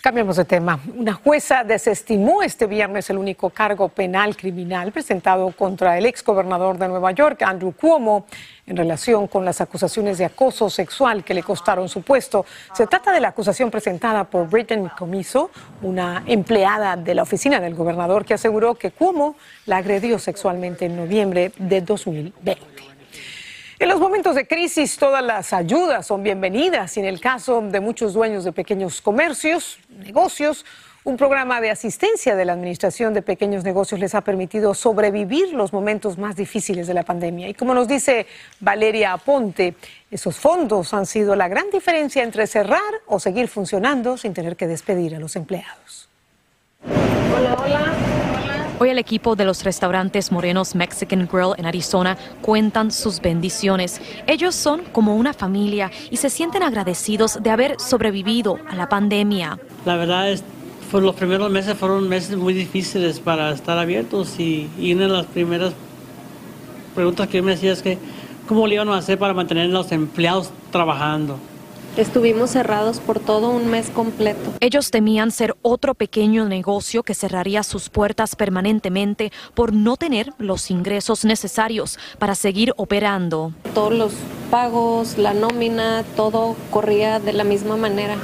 Cambiamos 0.00 0.36
de 0.36 0.44
tema. 0.44 0.78
Una 0.96 1.12
jueza 1.12 1.64
desestimó 1.64 2.44
este 2.44 2.66
viernes 2.66 3.10
el 3.10 3.18
único 3.18 3.50
cargo 3.50 3.88
penal 3.88 4.36
criminal 4.36 4.92
presentado 4.92 5.50
contra 5.50 5.98
el 5.98 6.06
exgobernador 6.06 6.78
de 6.78 6.86
Nueva 6.86 7.10
York, 7.10 7.42
Andrew 7.42 7.72
Cuomo, 7.72 8.24
en 8.64 8.76
relación 8.76 9.26
con 9.26 9.44
las 9.44 9.60
acusaciones 9.60 10.18
de 10.18 10.24
acoso 10.24 10.70
sexual 10.70 11.24
que 11.24 11.34
le 11.34 11.42
costaron 11.42 11.88
su 11.88 12.02
puesto. 12.02 12.46
Se 12.74 12.86
trata 12.86 13.10
de 13.10 13.18
la 13.18 13.28
acusación 13.28 13.72
presentada 13.72 14.22
por 14.22 14.48
Brittany 14.48 14.88
Comiso, 14.96 15.50
una 15.82 16.22
empleada 16.26 16.96
de 16.96 17.16
la 17.16 17.22
oficina 17.24 17.58
del 17.58 17.74
gobernador 17.74 18.24
que 18.24 18.34
aseguró 18.34 18.76
que 18.76 18.92
Cuomo 18.92 19.34
la 19.66 19.78
agredió 19.78 20.20
sexualmente 20.20 20.84
en 20.86 20.96
noviembre 20.96 21.50
de 21.58 21.80
2020. 21.80 22.87
En 23.80 23.88
los 23.88 24.00
momentos 24.00 24.34
de 24.34 24.44
crisis 24.44 24.96
todas 24.96 25.22
las 25.22 25.52
ayudas 25.52 26.04
son 26.04 26.24
bienvenidas 26.24 26.96
y 26.96 27.00
en 27.00 27.06
el 27.06 27.20
caso 27.20 27.60
de 27.60 27.78
muchos 27.78 28.12
dueños 28.12 28.42
de 28.42 28.50
pequeños 28.50 29.00
comercios, 29.00 29.78
negocios, 30.04 30.64
un 31.04 31.16
programa 31.16 31.60
de 31.60 31.70
asistencia 31.70 32.34
de 32.34 32.44
la 32.44 32.54
Administración 32.54 33.14
de 33.14 33.22
Pequeños 33.22 33.62
Negocios 33.62 34.00
les 34.00 34.16
ha 34.16 34.22
permitido 34.22 34.74
sobrevivir 34.74 35.52
los 35.52 35.72
momentos 35.72 36.18
más 36.18 36.34
difíciles 36.34 36.88
de 36.88 36.94
la 36.94 37.04
pandemia. 37.04 37.48
Y 37.48 37.54
como 37.54 37.72
nos 37.72 37.86
dice 37.86 38.26
Valeria 38.58 39.12
Aponte, 39.12 39.76
esos 40.10 40.36
fondos 40.36 40.92
han 40.92 41.06
sido 41.06 41.36
la 41.36 41.46
gran 41.46 41.70
diferencia 41.70 42.24
entre 42.24 42.48
cerrar 42.48 42.80
o 43.06 43.20
seguir 43.20 43.46
funcionando 43.46 44.16
sin 44.16 44.34
tener 44.34 44.56
que 44.56 44.66
despedir 44.66 45.14
a 45.14 45.20
los 45.20 45.36
empleados. 45.36 46.08
Hola, 46.84 47.56
hola. 47.62 48.07
Hoy 48.80 48.90
el 48.90 48.98
equipo 48.98 49.34
de 49.34 49.44
los 49.44 49.64
restaurantes 49.64 50.30
Morenos 50.30 50.76
Mexican 50.76 51.28
Grill 51.30 51.54
en 51.56 51.66
Arizona 51.66 52.16
cuentan 52.40 52.92
sus 52.92 53.20
bendiciones. 53.20 54.00
Ellos 54.28 54.54
son 54.54 54.82
como 54.92 55.16
una 55.16 55.32
familia 55.32 55.90
y 56.12 56.16
se 56.16 56.30
sienten 56.30 56.62
agradecidos 56.62 57.42
de 57.42 57.50
haber 57.50 57.80
sobrevivido 57.80 58.56
a 58.68 58.76
la 58.76 58.88
pandemia. 58.88 59.58
La 59.84 59.96
verdad 59.96 60.30
es 60.30 60.44
pues 60.92 61.02
los 61.02 61.16
primeros 61.16 61.50
meses 61.50 61.76
fueron 61.76 62.08
meses 62.08 62.36
muy 62.36 62.54
difíciles 62.54 63.18
para 63.18 63.50
estar 63.50 63.76
abiertos 63.76 64.38
y, 64.38 64.70
una 64.92 65.02
de 65.02 65.08
las 65.08 65.26
primeras 65.26 65.74
preguntas 66.94 67.26
que 67.26 67.38
yo 67.38 67.42
me 67.42 67.54
hacía 67.54 67.72
es 67.72 67.82
que 67.82 67.98
cómo 68.46 68.66
le 68.68 68.76
iban 68.76 68.88
a 68.90 68.96
hacer 68.96 69.18
para 69.18 69.34
mantener 69.34 69.64
a 69.64 69.72
los 69.72 69.90
empleados 69.90 70.50
trabajando. 70.70 71.38
Estuvimos 71.98 72.50
cerrados 72.50 73.00
por 73.00 73.18
todo 73.18 73.50
un 73.50 73.72
mes 73.72 73.90
completo. 73.90 74.52
Ellos 74.60 74.92
temían 74.92 75.32
ser 75.32 75.56
otro 75.62 75.96
pequeño 75.96 76.44
negocio 76.44 77.02
que 77.02 77.12
cerraría 77.12 77.64
sus 77.64 77.88
puertas 77.88 78.36
permanentemente 78.36 79.32
por 79.54 79.72
no 79.72 79.96
tener 79.96 80.32
los 80.38 80.70
ingresos 80.70 81.24
necesarios 81.24 81.98
para 82.20 82.36
seguir 82.36 82.72
operando. 82.76 83.52
Todos 83.74 83.92
los 83.92 84.12
pagos, 84.48 85.18
la 85.18 85.34
nómina, 85.34 86.04
todo 86.14 86.54
corría 86.70 87.18
de 87.18 87.32
la 87.32 87.42
misma 87.42 87.76
manera. 87.76 88.14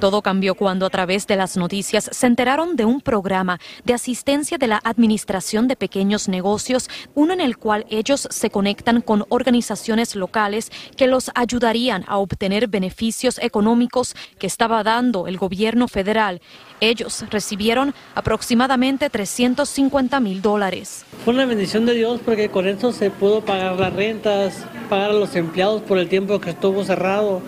Todo 0.00 0.20
cambió 0.20 0.54
cuando 0.54 0.84
a 0.84 0.90
través 0.90 1.26
de 1.26 1.36
las 1.36 1.56
noticias 1.56 2.10
se 2.12 2.26
enteraron 2.26 2.76
de 2.76 2.84
un 2.84 3.00
programa 3.00 3.58
de 3.84 3.94
asistencia 3.94 4.58
de 4.58 4.66
la 4.66 4.78
Administración 4.84 5.68
de 5.68 5.76
Pequeños 5.76 6.28
Negocios, 6.28 6.90
uno 7.14 7.32
en 7.32 7.40
el 7.40 7.56
cual 7.56 7.86
ellos 7.88 8.28
se 8.30 8.50
conectan 8.50 9.00
con 9.00 9.24
organizaciones 9.30 10.14
locales 10.14 10.70
que 10.98 11.06
los 11.06 11.30
ayudarían 11.34 12.04
a 12.08 12.18
obtener 12.18 12.68
beneficios 12.68 13.38
económicos 13.38 14.14
que 14.38 14.46
estaba 14.46 14.82
dando 14.82 15.28
el 15.28 15.38
gobierno 15.38 15.88
federal. 15.88 16.42
Ellos 16.80 17.24
recibieron 17.30 17.94
aproximadamente 18.14 19.08
350 19.08 20.20
mil 20.20 20.42
dólares. 20.42 21.06
Fue 21.24 21.32
una 21.32 21.46
bendición 21.46 21.86
de 21.86 21.94
Dios 21.94 22.20
porque 22.22 22.50
con 22.50 22.68
eso 22.68 22.92
se 22.92 23.10
pudo 23.10 23.40
pagar 23.40 23.80
las 23.80 23.94
rentas, 23.94 24.66
pagar 24.90 25.12
a 25.12 25.14
los 25.14 25.34
empleados 25.36 25.80
por 25.80 25.96
el 25.96 26.10
tiempo 26.10 26.38
que 26.38 26.50
estuvo 26.50 26.84
cerrado. 26.84 27.40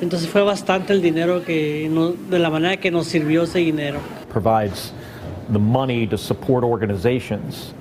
Entonces 0.00 0.28
fue 0.28 0.42
bastante 0.42 0.92
el 0.92 1.02
dinero 1.02 1.42
que 1.44 1.90
de 2.28 2.38
la 2.38 2.50
manera 2.50 2.76
que 2.76 2.90
nos 2.90 3.06
sirvió 3.06 3.44
ese 3.44 3.60
dinero. 3.60 4.00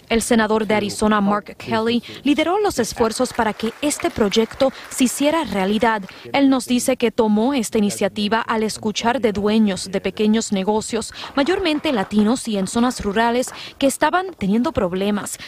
El 0.09 0.21
senador 0.21 0.67
de 0.67 0.75
Arizona, 0.75 1.19
Mark 1.19 1.55
Kelly, 1.57 2.03
lideró 2.23 2.59
los 2.59 2.77
esfuerzos 2.79 3.33
para 3.33 3.53
que 3.53 3.73
este 3.81 4.09
proyecto 4.11 4.71
se 4.89 5.05
hiciera 5.05 5.43
realidad. 5.43 6.03
Él 6.31 6.49
nos 6.49 6.67
dice 6.67 6.95
que 6.95 7.11
tomó 7.11 7.53
esta 7.53 7.79
iniciativa 7.79 8.41
al 8.41 8.63
escuchar 8.63 9.19
de 9.19 9.31
dueños 9.31 9.91
de 9.91 10.01
pequeños 10.01 10.51
negocios, 10.51 11.13
mayormente 11.35 11.91
latinos 11.91 12.47
y 12.47 12.57
en 12.57 12.67
zonas 12.67 13.03
rurales, 13.03 13.49
que 13.79 13.87
estaban 13.87 14.27
teniendo 14.37 14.71
problemas. 14.71 15.39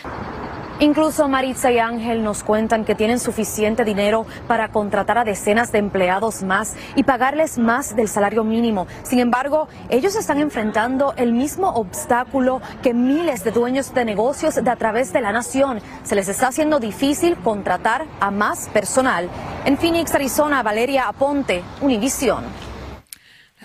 Incluso 0.80 1.28
Maritza 1.28 1.72
y 1.72 1.80
Ángel 1.80 2.24
nos 2.24 2.44
cuentan 2.44 2.86
que 2.86 2.94
tienen 2.94 3.20
suficiente 3.20 3.84
dinero 3.84 4.28
para 4.48 4.68
contratar 4.68 5.18
a 5.18 5.24
decenas 5.24 5.72
de 5.72 5.80
empleados 5.80 6.44
más 6.44 6.76
y 6.96 7.02
pagarles 7.02 7.58
más 7.58 7.96
del 7.96 8.08
salario 8.08 8.44
mínimo. 8.44 8.86
Sin 9.02 9.18
embargo, 9.18 9.68
ellos 9.90 10.16
están 10.16 10.38
enfrentando 10.38 11.16
el 11.18 11.34
mismo 11.34 11.70
obstáculo 11.70 12.62
que 12.84 12.94
miles 12.94 13.44
de 13.44 13.50
dueños 13.50 13.92
de 13.96 14.06
negocios 14.06 14.54
de 14.54 14.70
a 14.70 14.76
través 14.76 15.12
de 15.14 15.22
la 15.22 15.32
nación. 15.32 15.80
Se 16.04 16.14
les 16.14 16.28
está 16.28 16.50
haciendo 16.50 16.80
difícil 16.80 17.38
contratar 17.38 18.06
a 18.20 18.30
más 18.30 18.70
personal. 18.70 19.30
En 19.66 19.80
Phoenix, 19.80 20.14
Arizona, 20.14 20.62
Valeria 20.62 21.08
Aponte, 21.08 21.64
Univision. 21.82 22.67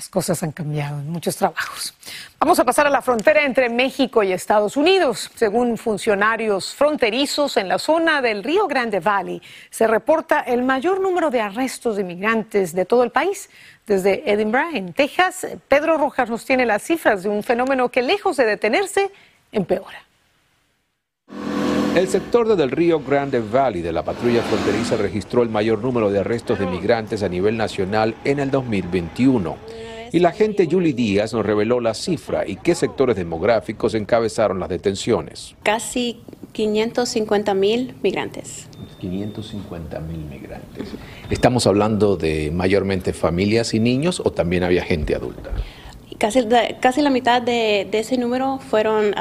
Las 0.03 0.09
cosas 0.09 0.43
han 0.43 0.51
cambiado 0.51 0.99
en 0.99 1.09
muchos 1.09 1.37
trabajos. 1.37 1.95
Vamos 2.41 2.59
a 2.59 2.65
pasar 2.65 2.89
a 2.89 2.91
la 2.91 3.03
frontera 3.03 3.45
entre 3.45 3.69
México 3.69 4.25
y 4.25 4.33
Estados 4.33 4.77
Unidos. 4.77 5.31
Según 5.37 5.79
funcionarios 5.79 6.75
fronterizos 6.75 7.57
en 7.57 7.69
la 7.69 7.79
zona 7.79 8.21
del 8.21 8.43
Río 8.43 8.67
Grande 8.67 8.99
Valley, 8.99 9.41
se 9.71 9.87
reporta 9.87 10.41
el 10.41 10.65
mayor 10.65 11.01
número 11.01 11.31
de 11.31 11.41
arrestos 11.41 11.95
de 11.95 12.03
inmigrantes 12.03 12.75
de 12.75 12.85
todo 12.85 13.05
el 13.05 13.13
país. 13.13 13.49
Desde 13.87 14.29
Edinburgh, 14.29 14.75
en 14.75 14.93
Texas, 14.93 15.47
Pedro 15.69 15.97
Rojas 15.99 16.29
nos 16.29 16.45
tiene 16.45 16.67
las 16.67 16.83
cifras 16.83 17.23
de 17.23 17.29
un 17.29 17.45
fenómeno 17.45 17.89
que 17.89 18.03
lejos 18.03 18.37
de 18.37 18.45
detenerse, 18.45 19.13
empeora. 19.53 20.03
El 21.95 22.09
sector 22.09 22.57
del 22.57 22.73
Río 22.73 22.99
Grande 22.99 23.39
Valley 23.39 23.83
de 23.83 23.93
la 23.93 24.03
patrulla 24.03 24.43
fronteriza 24.43 24.97
registró 24.97 25.45
el 25.45 25.49
mayor 25.49 25.79
número 25.79 26.11
de 26.11 26.19
arrestos 26.19 26.59
de 26.59 26.67
migrantes 26.67 27.23
a 27.23 27.29
nivel 27.29 27.57
nacional 27.57 28.17
en 28.25 28.41
el 28.41 28.51
2021. 28.51 29.82
Y 30.13 30.19
la 30.19 30.29
agente 30.29 30.69
Julie 30.71 30.93
Díaz 30.93 31.33
nos 31.33 31.45
reveló 31.45 31.81
la 31.81 31.95
cifra 31.95 32.47
y 32.47 32.57
qué 32.57 32.75
sectores 32.75 33.17
demográficos 33.17 33.95
encabezaron 33.95 34.61
las 34.61 34.69
detenciones. 34.69 35.55
Casi 35.63 36.21
550 36.53 37.55
mil 37.55 37.95
migrantes. 38.03 38.69
550 39.01 40.01
mil 40.01 40.19
migrantes. 40.19 40.89
¿Estamos 41.31 41.67
hablando 41.67 42.19
de 42.19 42.51
mayormente 42.51 43.15
familias 43.15 43.73
y 43.73 43.81
niños 43.81 44.21
o 44.23 44.31
también 44.31 44.65
había 44.65 44.85
gente 44.85 45.15
adulta? 45.15 45.51
Casi, 46.19 46.47
casi 46.81 47.01
la 47.01 47.09
mitad 47.09 47.41
de, 47.41 47.89
ese 47.91 48.19
número 48.19 48.59
fueron 48.59 49.15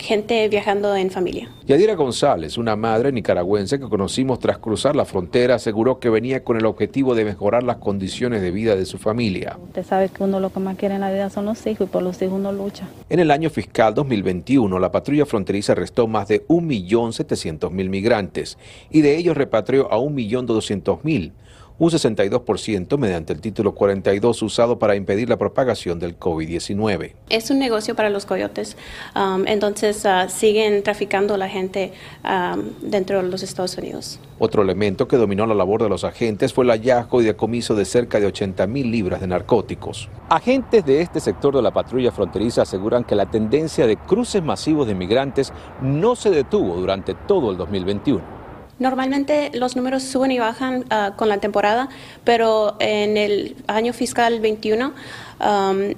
gente 0.00 0.48
viajando 0.48 0.94
en 0.96 1.10
familia. 1.10 1.48
Yadira 1.66 1.94
González, 1.94 2.58
una 2.58 2.74
madre 2.76 3.12
nicaragüense 3.12 3.78
que 3.78 3.88
conocimos 3.88 4.38
tras 4.38 4.58
cruzar 4.58 4.96
la 4.96 5.04
frontera, 5.04 5.56
aseguró 5.56 6.00
que 6.00 6.10
venía 6.10 6.42
con 6.42 6.56
el 6.56 6.66
objetivo 6.66 7.14
de 7.14 7.24
mejorar 7.24 7.62
las 7.62 7.76
condiciones 7.76 8.42
de 8.42 8.50
vida 8.50 8.76
de 8.76 8.86
su 8.86 8.98
familia. 8.98 9.56
Usted 9.62 9.84
sabe 9.84 10.08
que 10.08 10.22
uno 10.24 10.40
lo 10.40 10.52
que 10.52 10.60
más 10.60 10.76
quiere 10.76 10.94
en 10.96 11.02
la 11.02 11.12
vida 11.12 11.30
son 11.30 11.44
los 11.44 11.64
hijos 11.66 11.86
y 11.88 11.90
por 11.90 12.02
los 12.02 12.20
hijos 12.22 12.34
uno 12.34 12.52
lucha. 12.52 12.88
En 13.08 13.20
el 13.20 13.30
año 13.30 13.50
fiscal 13.50 13.94
2021, 13.94 14.78
la 14.78 14.90
patrulla 14.90 15.26
fronteriza 15.26 15.72
arrestó 15.72 16.06
más 16.06 16.28
de 16.28 16.46
1.700.000 16.46 17.88
migrantes 17.88 18.58
y 18.90 19.02
de 19.02 19.16
ellos 19.16 19.36
repatrió 19.36 19.92
a 19.92 19.98
1.200.000 19.98 21.32
un 21.80 21.90
62% 21.90 22.98
mediante 22.98 23.32
el 23.32 23.40
título 23.40 23.74
42 23.74 24.42
usado 24.42 24.78
para 24.78 24.94
impedir 24.96 25.30
la 25.30 25.38
propagación 25.38 25.98
del 25.98 26.18
COVID-19. 26.18 27.14
Es 27.30 27.50
un 27.50 27.58
negocio 27.58 27.96
para 27.96 28.10
los 28.10 28.26
coyotes, 28.26 28.76
um, 29.16 29.46
entonces 29.46 30.04
uh, 30.04 30.28
siguen 30.28 30.82
traficando 30.82 31.34
a 31.34 31.38
la 31.38 31.48
gente 31.48 31.92
um, 32.22 32.60
dentro 32.82 33.22
de 33.22 33.28
los 33.28 33.42
Estados 33.42 33.78
Unidos. 33.78 34.20
Otro 34.38 34.62
elemento 34.62 35.08
que 35.08 35.16
dominó 35.16 35.46
la 35.46 35.54
labor 35.54 35.82
de 35.82 35.88
los 35.88 36.04
agentes 36.04 36.52
fue 36.52 36.64
el 36.64 36.70
hallazgo 36.70 37.22
y 37.22 37.24
decomiso 37.24 37.74
de 37.74 37.86
cerca 37.86 38.20
de 38.20 38.26
80 38.26 38.66
mil 38.66 38.90
libras 38.90 39.22
de 39.22 39.26
narcóticos. 39.26 40.10
Agentes 40.28 40.84
de 40.84 41.00
este 41.00 41.18
sector 41.18 41.56
de 41.56 41.62
la 41.62 41.72
patrulla 41.72 42.12
fronteriza 42.12 42.62
aseguran 42.62 43.04
que 43.04 43.14
la 43.14 43.30
tendencia 43.30 43.86
de 43.86 43.96
cruces 43.96 44.42
masivos 44.42 44.86
de 44.86 44.94
migrantes 44.94 45.50
no 45.80 46.14
se 46.14 46.28
detuvo 46.28 46.76
durante 46.76 47.14
todo 47.14 47.50
el 47.50 47.56
2021. 47.56 48.39
Normalmente 48.80 49.50
los 49.54 49.76
números 49.76 50.02
suben 50.02 50.32
y 50.32 50.38
bajan 50.38 50.84
ah, 50.90 51.12
con 51.14 51.28
la 51.28 51.38
temporada, 51.38 51.90
pero 52.24 52.76
en 52.80 53.16
el 53.16 53.54
año 53.68 53.92
fiscal 53.92 54.40
21 54.40 54.92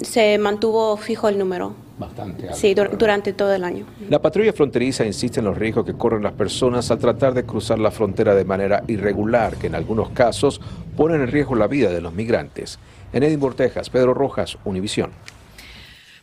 se 0.02 0.38
mantuvo 0.38 0.96
fijo 0.96 1.28
el 1.28 1.38
número. 1.38 1.74
Bastante 1.98 2.44
alto. 2.44 2.56
Sí, 2.56 2.74
durante 2.74 3.32
todo 3.32 3.54
el 3.54 3.64
año. 3.64 3.86
La 4.08 4.20
patrulla 4.20 4.52
fronteriza 4.52 5.04
insiste 5.04 5.40
en 5.40 5.46
los 5.46 5.56
riesgos 5.56 5.84
que 5.84 5.94
corren 5.94 6.22
las 6.22 6.32
personas 6.32 6.90
al 6.90 6.98
tratar 6.98 7.34
de 7.34 7.44
cruzar 7.44 7.78
la 7.78 7.90
frontera 7.90 8.34
de 8.34 8.44
manera 8.44 8.82
irregular, 8.88 9.56
que 9.56 9.68
en 9.68 9.74
algunos 9.74 10.10
casos 10.10 10.60
ponen 10.96 11.22
en 11.22 11.28
riesgo 11.28 11.54
la 11.54 11.66
vida 11.66 11.90
de 11.90 12.00
los 12.00 12.12
migrantes. 12.12 12.78
En 13.12 13.22
Edinburgh, 13.22 13.54
Texas, 13.54 13.90
Pedro 13.90 14.14
Rojas, 14.14 14.58
Univisión. 14.64 15.10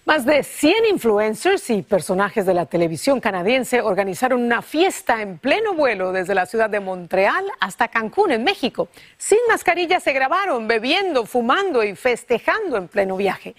Más 0.06 0.26
de 0.26 0.44
100 0.44 0.86
influencers 0.92 1.70
y 1.70 1.82
personajes 1.82 2.46
de 2.46 2.54
la 2.54 2.66
televisión 2.66 3.20
canadiense 3.20 3.82
organizaron 3.82 4.42
una 4.42 4.62
fiesta 4.62 5.22
en 5.22 5.38
pleno 5.38 5.74
vuelo 5.74 6.14
desde 6.14 6.34
la 6.34 6.46
ciudad 6.46 6.70
de 6.70 6.80
Montreal 6.80 7.46
hasta 7.60 7.90
Cancún, 7.90 8.32
en 8.32 8.44
México. 8.44 8.88
Sin 9.18 9.38
mascarilla 9.50 10.00
se 10.00 10.14
grabaron 10.14 10.68
bebiendo, 10.68 11.26
fumando 11.26 11.84
y 11.84 11.96
festejando 11.96 12.78
en 12.78 12.88
pleno 12.88 13.18
viaje. 13.18 13.56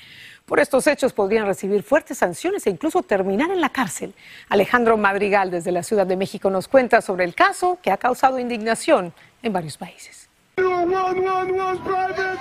Por 0.47 0.59
estos 0.59 0.87
hechos 0.87 1.13
podrían 1.13 1.47
recibir 1.47 1.83
fuertes 1.83 2.19
sanciones 2.19 2.67
e 2.67 2.71
incluso 2.71 3.03
terminar 3.03 3.51
en 3.51 3.61
la 3.61 3.69
cárcel. 3.69 4.15
Alejandro 4.49 4.97
Madrigal 4.97 5.51
desde 5.51 5.71
la 5.71 5.83
Ciudad 5.83 6.07
de 6.07 6.17
México 6.17 6.51
nos 6.51 6.69
cuenta 6.69 7.03
sobre 7.03 7.25
el 7.25 7.35
caso 7.35 7.79
que 7.83 7.93
ha 7.93 7.99
causado 7.99 8.39
indignación 8.39 9.13
en 9.43 9.53
varios 9.53 9.77
países. 9.77 10.30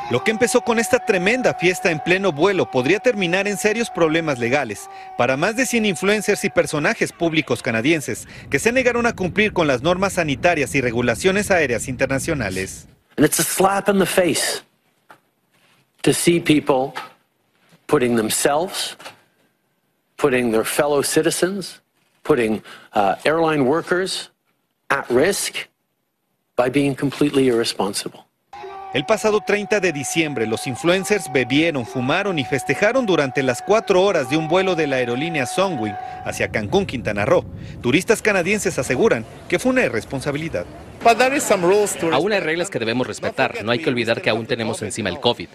Lo 0.09 0.23
que 0.23 0.31
empezó 0.31 0.61
con 0.61 0.79
esta 0.79 1.05
tremenda 1.05 1.53
fiesta 1.53 1.91
en 1.91 1.99
pleno 1.99 2.31
vuelo 2.31 2.71
podría 2.71 2.99
terminar 2.99 3.47
en 3.47 3.57
serios 3.57 3.89
problemas 3.89 4.39
legales 4.39 4.89
para 5.17 5.37
más 5.37 5.55
de 5.55 5.67
100 5.67 5.85
influencers 5.85 6.43
y 6.43 6.49
personajes 6.49 7.11
públicos 7.11 7.61
canadienses 7.61 8.27
que 8.49 8.57
se 8.57 8.71
negaron 8.71 9.05
a 9.05 9.15
cumplir 9.15 9.53
con 9.53 9.67
las 9.67 9.83
normas 9.83 10.13
sanitarias 10.13 10.73
y 10.73 10.81
regulaciones 10.81 11.51
aéreas 11.51 11.87
internacionales. 11.87 12.87
And 13.17 13.25
it's 13.25 13.39
a 13.39 13.43
slap 13.43 13.87
in 13.89 13.99
the 13.99 14.05
face 14.05 14.63
to 16.03 16.13
see 16.13 16.39
people 16.39 16.93
putting 17.87 18.15
themselves, 18.15 18.97
putting 20.17 20.51
their 20.51 20.63
fellow 20.63 21.03
citizens, 21.03 21.81
putting 22.23 22.63
uh, 22.93 23.15
airline 23.25 23.65
workers 23.65 24.31
at 24.89 25.05
risk 25.09 25.67
by 26.55 26.69
being 26.69 26.95
completely 26.95 27.47
irresponsible. 27.49 28.28
El 28.91 29.05
pasado 29.05 29.41
30 29.41 29.81
de 29.81 29.93
diciembre, 29.93 30.47
los 30.47 30.65
influencers 30.65 31.31
bebieron, 31.31 31.85
fumaron 31.85 32.39
y 32.39 32.43
festejaron 32.43 33.05
durante 33.05 33.43
las 33.43 33.61
cuatro 33.61 34.01
horas 34.01 34.31
de 34.31 34.37
un 34.37 34.47
vuelo 34.47 34.73
de 34.73 34.87
la 34.87 34.95
aerolínea 34.95 35.45
Sunwing 35.45 35.93
hacia 36.25 36.49
Cancún, 36.49 36.87
Quintana 36.87 37.23
Roo. 37.23 37.45
Turistas 37.81 38.23
canadienses 38.23 38.79
aseguran 38.79 39.25
que 39.47 39.59
fue 39.59 39.73
una 39.73 39.85
irresponsabilidad. 39.85 40.65
Aún 42.11 42.33
hay 42.33 42.39
reglas 42.39 42.71
que 42.71 42.79
debemos 42.79 43.05
respetar. 43.05 43.63
No 43.63 43.71
hay 43.71 43.77
que 43.77 43.89
olvidar 43.89 44.23
que 44.23 44.31
aún 44.31 44.47
tenemos 44.47 44.81
encima 44.81 45.09
el 45.09 45.19
COVID. 45.19 45.49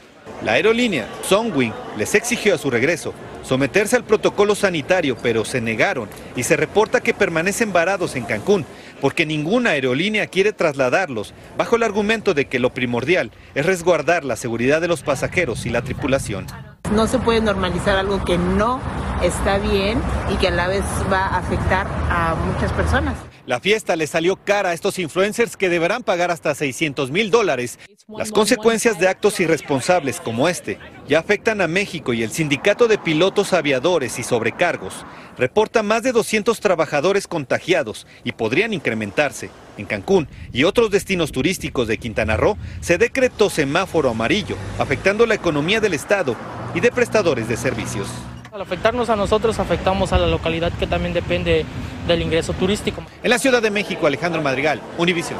La 0.44 0.52
aerolínea 0.52 1.08
Sunwing 1.28 1.72
les 1.98 2.14
exigió 2.14 2.54
a 2.54 2.58
su 2.58 2.70
regreso 2.70 3.14
someterse 3.42 3.96
al 3.96 4.04
protocolo 4.04 4.54
sanitario, 4.54 5.16
pero 5.22 5.44
se 5.44 5.60
negaron 5.60 6.08
y 6.36 6.44
se 6.44 6.56
reporta 6.56 7.00
que 7.00 7.14
permanecen 7.14 7.72
varados 7.72 8.16
en 8.16 8.24
Cancún 8.24 8.64
porque 9.04 9.26
ninguna 9.26 9.72
aerolínea 9.72 10.28
quiere 10.28 10.54
trasladarlos 10.54 11.34
bajo 11.58 11.76
el 11.76 11.82
argumento 11.82 12.32
de 12.32 12.46
que 12.46 12.58
lo 12.58 12.72
primordial 12.72 13.32
es 13.54 13.66
resguardar 13.66 14.24
la 14.24 14.34
seguridad 14.34 14.80
de 14.80 14.88
los 14.88 15.02
pasajeros 15.02 15.66
y 15.66 15.68
la 15.68 15.82
tripulación. 15.82 16.46
No 16.90 17.06
se 17.06 17.18
puede 17.18 17.42
normalizar 17.42 17.98
algo 17.98 18.24
que 18.24 18.38
no 18.38 18.80
está 19.22 19.58
bien 19.58 20.00
y 20.32 20.36
que 20.36 20.48
a 20.48 20.52
la 20.52 20.68
vez 20.68 20.84
va 21.12 21.26
a 21.26 21.36
afectar 21.36 21.86
a 22.08 22.34
muchas 22.46 22.72
personas. 22.72 23.14
La 23.44 23.60
fiesta 23.60 23.94
le 23.94 24.06
salió 24.06 24.36
cara 24.36 24.70
a 24.70 24.72
estos 24.72 24.98
influencers 24.98 25.58
que 25.58 25.68
deberán 25.68 26.02
pagar 26.02 26.30
hasta 26.30 26.54
600 26.54 27.10
mil 27.10 27.30
dólares. 27.30 27.78
Las 28.06 28.32
consecuencias 28.32 28.98
de 28.98 29.08
actos 29.08 29.40
irresponsables 29.40 30.20
como 30.20 30.46
este 30.46 30.78
ya 31.08 31.20
afectan 31.20 31.62
a 31.62 31.68
México 31.68 32.12
y 32.12 32.22
el 32.22 32.30
sindicato 32.30 32.86
de 32.86 32.98
pilotos 32.98 33.54
aviadores 33.54 34.18
y 34.18 34.22
sobrecargos 34.22 35.06
reporta 35.38 35.82
más 35.82 36.02
de 36.02 36.12
200 36.12 36.60
trabajadores 36.60 37.26
contagiados 37.26 38.06
y 38.22 38.32
podrían 38.32 38.74
incrementarse. 38.74 39.48
En 39.78 39.86
Cancún 39.86 40.28
y 40.52 40.64
otros 40.64 40.90
destinos 40.90 41.32
turísticos 41.32 41.88
de 41.88 41.96
Quintana 41.96 42.36
Roo 42.36 42.58
se 42.82 42.98
decretó 42.98 43.48
semáforo 43.48 44.10
amarillo, 44.10 44.56
afectando 44.78 45.24
la 45.24 45.36
economía 45.36 45.80
del 45.80 45.94
Estado 45.94 46.36
y 46.74 46.80
de 46.80 46.92
prestadores 46.92 47.48
de 47.48 47.56
servicios. 47.56 48.08
Al 48.52 48.60
afectarnos 48.60 49.08
a 49.08 49.16
nosotros, 49.16 49.58
afectamos 49.58 50.12
a 50.12 50.18
la 50.18 50.26
localidad 50.26 50.72
que 50.78 50.86
también 50.86 51.14
depende 51.14 51.64
del 52.06 52.20
ingreso 52.20 52.52
turístico. 52.52 53.02
En 53.22 53.30
la 53.30 53.38
Ciudad 53.38 53.62
de 53.62 53.70
México, 53.70 54.06
Alejandro 54.06 54.42
Madrigal, 54.42 54.82
Univision. 54.98 55.38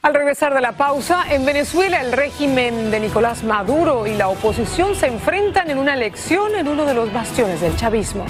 Al 0.00 0.14
regresar 0.14 0.54
de 0.54 0.60
la 0.60 0.72
pausa, 0.72 1.24
en 1.28 1.44
Venezuela 1.44 2.00
el 2.00 2.12
régimen 2.12 2.92
de 2.92 3.00
Nicolás 3.00 3.42
Maduro 3.42 4.06
y 4.06 4.14
la 4.14 4.28
oposición 4.28 4.94
se 4.94 5.08
enfrentan 5.08 5.70
en 5.70 5.78
una 5.78 5.94
elección 5.94 6.54
en 6.54 6.68
uno 6.68 6.84
de 6.84 6.94
los 6.94 7.12
bastiones 7.12 7.60
del 7.60 7.76
chavismo. 7.76 8.24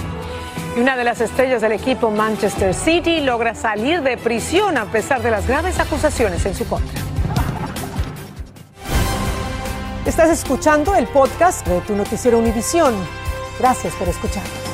Y 0.74 0.80
una 0.80 0.96
de 0.96 1.04
las 1.04 1.20
estrellas 1.20 1.60
del 1.60 1.72
equipo 1.72 2.10
Manchester 2.10 2.72
City 2.72 3.20
logra 3.20 3.54
salir 3.54 4.00
de 4.00 4.16
prisión 4.16 4.78
a 4.78 4.86
pesar 4.86 5.20
de 5.20 5.30
las 5.30 5.46
graves 5.46 5.78
acusaciones 5.78 6.46
en 6.46 6.54
su 6.54 6.66
contra. 6.66 7.02
Estás 10.06 10.30
escuchando 10.30 10.96
el 10.96 11.06
podcast 11.06 11.66
de 11.66 11.82
tu 11.82 11.94
noticiero 11.94 12.38
Univisión. 12.38 12.94
Gracias 13.58 13.92
por 13.96 14.08
escuchar. 14.08 14.67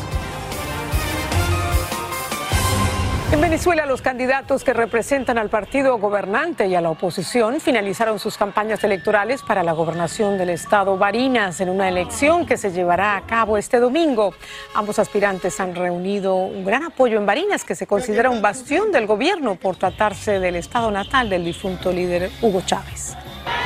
En 3.34 3.40
Venezuela, 3.40 3.84
los 3.84 4.00
candidatos 4.00 4.62
que 4.62 4.72
representan 4.72 5.38
al 5.38 5.48
partido 5.48 5.98
gobernante 5.98 6.68
y 6.68 6.76
a 6.76 6.80
la 6.80 6.90
oposición 6.90 7.60
finalizaron 7.60 8.20
sus 8.20 8.38
campañas 8.38 8.84
electorales 8.84 9.42
para 9.42 9.64
la 9.64 9.72
gobernación 9.72 10.38
del 10.38 10.50
estado 10.50 10.96
Barinas 10.98 11.60
en 11.60 11.68
una 11.68 11.88
elección 11.88 12.46
que 12.46 12.56
se 12.56 12.70
llevará 12.70 13.16
a 13.16 13.22
cabo 13.22 13.58
este 13.58 13.80
domingo. 13.80 14.34
Ambos 14.72 15.00
aspirantes 15.00 15.58
han 15.58 15.74
reunido 15.74 16.36
un 16.36 16.64
gran 16.64 16.84
apoyo 16.84 17.18
en 17.18 17.26
Barinas, 17.26 17.64
que 17.64 17.74
se 17.74 17.88
considera 17.88 18.30
un 18.30 18.40
bastión 18.40 18.92
del 18.92 19.08
gobierno 19.08 19.56
por 19.56 19.75
tratarse 19.75 20.38
del 20.38 20.54
estado 20.54 20.92
natal 20.92 21.28
del 21.28 21.44
difunto 21.44 21.90
líder 21.90 22.30
Hugo 22.40 22.60
Chávez. 22.64 23.16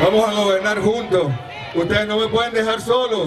Vamos 0.03 0.31
a 0.31 0.33
gobernar 0.33 0.81
juntos. 0.81 1.27
Ustedes 1.75 2.07
no 2.09 2.17
me 2.17 2.29
pueden 2.29 2.55
dejar 2.55 2.81
solo. 2.81 3.27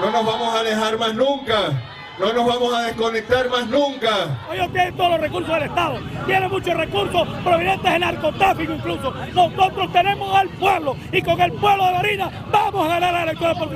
No 0.00 0.10
nos 0.10 0.24
vamos 0.24 0.54
a 0.54 0.60
alejar 0.60 0.98
más 0.98 1.14
nunca. 1.14 1.95
No 2.18 2.32
nos 2.32 2.46
vamos 2.46 2.74
a 2.74 2.82
desconectar 2.84 3.48
más 3.50 3.66
nunca. 3.66 4.38
Ellos 4.52 4.72
tienen 4.72 4.96
todos 4.96 5.10
los 5.10 5.20
recursos 5.20 5.54
del 5.54 5.62
Estado. 5.64 6.00
Tienen 6.24 6.50
muchos 6.50 6.74
recursos 6.74 7.28
provenientes 7.44 7.92
del 7.92 8.00
narcotráfico 8.00 8.72
incluso. 8.72 9.14
Nosotros 9.34 9.92
tenemos 9.92 10.34
al 10.34 10.48
pueblo 10.50 10.96
y 11.12 11.20
con 11.20 11.40
el 11.40 11.52
pueblo 11.52 11.86
de 11.86 11.92
Marina 11.92 12.46
vamos 12.50 12.86
a 12.86 12.88
ganar 12.88 13.12
la 13.12 13.22
elección 13.24 13.58
por 13.58 13.68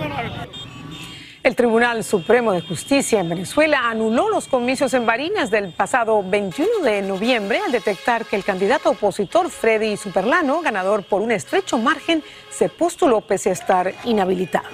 el 1.42 1.57
Tribunal 1.57 2.05
Supremo 2.05 2.53
de 2.53 2.61
Justicia 2.61 3.18
en 3.18 3.31
Venezuela 3.31 3.88
anuló 3.88 4.29
los 4.29 4.46
comicios 4.46 4.92
en 4.92 5.07
Barinas 5.07 5.50
del 5.50 5.72
pasado 5.72 6.22
21 6.22 6.85
de 6.85 7.00
noviembre 7.00 7.61
al 7.64 7.72
detectar 7.72 8.26
que 8.26 8.37
el 8.37 8.44
candidato 8.44 8.90
opositor 8.90 9.48
Freddy 9.48 9.96
Superlano, 9.96 10.61
ganador 10.61 11.03
por 11.03 11.22
un 11.22 11.33
estrecho 11.33 11.79
margen, 11.79 12.22
se 12.50 12.68
postuló 12.68 13.22
pese 13.22 13.48
a 13.48 13.55
estar 13.55 13.94
inhabilitado. 14.05 14.68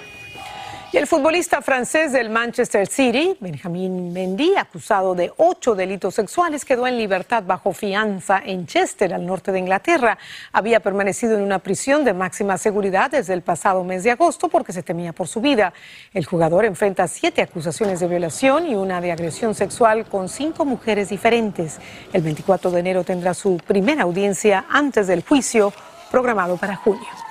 El 0.97 1.07
futbolista 1.07 1.61
francés 1.61 2.11
del 2.13 2.31
Manchester 2.31 2.87
City, 2.87 3.37
Benjamin 3.39 4.15
Mendy, 4.15 4.57
acusado 4.57 5.15
de 5.15 5.31
ocho 5.37 5.75
delitos 5.75 6.15
sexuales, 6.15 6.65
quedó 6.65 6.87
en 6.87 6.97
libertad 6.97 7.43
bajo 7.47 7.75
fianza 7.75 8.41
en 8.43 8.67
Chester, 8.67 9.13
al 9.13 9.27
norte 9.27 9.53
de 9.53 9.59
Inglaterra. 9.59 10.17
Había 10.53 10.81
permanecido 10.81 11.37
en 11.37 11.43
una 11.43 11.59
prisión 11.59 12.03
de 12.03 12.15
máxima 12.15 12.57
seguridad 12.57 13.11
desde 13.11 13.35
el 13.35 13.43
pasado 13.43 13.85
mes 13.85 14.05
de 14.05 14.13
agosto 14.13 14.49
porque 14.49 14.73
se 14.73 14.83
temía 14.83 15.13
por 15.13 15.29
su 15.29 15.43
vida. 15.43 15.75
El 16.15 16.25
jugador 16.25 16.65
enfrenta 16.65 17.07
siete 17.09 17.43
acusaciones 17.43 18.01
de 18.01 18.09
violación 18.09 18.67
y 18.67 18.75
una 18.75 19.03
de 19.03 19.13
agresión 19.13 19.55
sexual 19.55 20.07
con 20.07 20.31
cinco 20.31 20.65
mujeres 20.65 21.11
diferentes. 21.11 21.79
El 22.15 22.23
24 22.23 22.71
de 22.71 22.81
enero 22.81 23.05
tendrá 23.05 23.35
su 23.35 23.59
primera 23.59 24.05
audiencia 24.05 24.65
antes 24.71 25.09
del 25.09 25.23
juicio 25.23 25.75
programado 26.11 26.57
para 26.57 26.75
junio. 26.75 27.26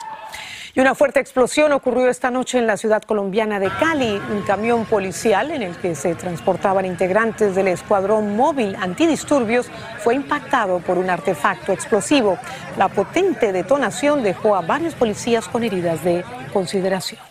Y 0.75 0.81
una 0.81 0.93
fuerte 0.93 1.21
explosión 1.21 1.71
ocurrió 1.71 2.09
esta 2.09 2.29
noche 2.29 2.59
en 2.59 2.67
la 2.67 2.75
ciudad 2.75 3.01
colombiana 3.01 3.61
de 3.61 3.69
Cali. 3.79 4.21
Un 4.29 4.41
camión 4.41 4.83
policial 4.83 5.51
en 5.51 5.61
el 5.61 5.77
que 5.77 5.95
se 5.95 6.15
transportaban 6.15 6.85
integrantes 6.85 7.55
del 7.55 7.69
escuadrón 7.69 8.35
móvil 8.35 8.75
antidisturbios 8.75 9.67
fue 9.99 10.15
impactado 10.15 10.79
por 10.79 10.97
un 10.97 11.09
artefacto 11.09 11.71
explosivo. 11.71 12.37
La 12.77 12.89
potente 12.89 13.53
detonación 13.53 14.21
dejó 14.21 14.53
a 14.53 14.61
varios 14.61 14.95
policías 14.95 15.47
con 15.47 15.63
heridas 15.63 16.03
de 16.03 16.25
consideración. 16.51 17.21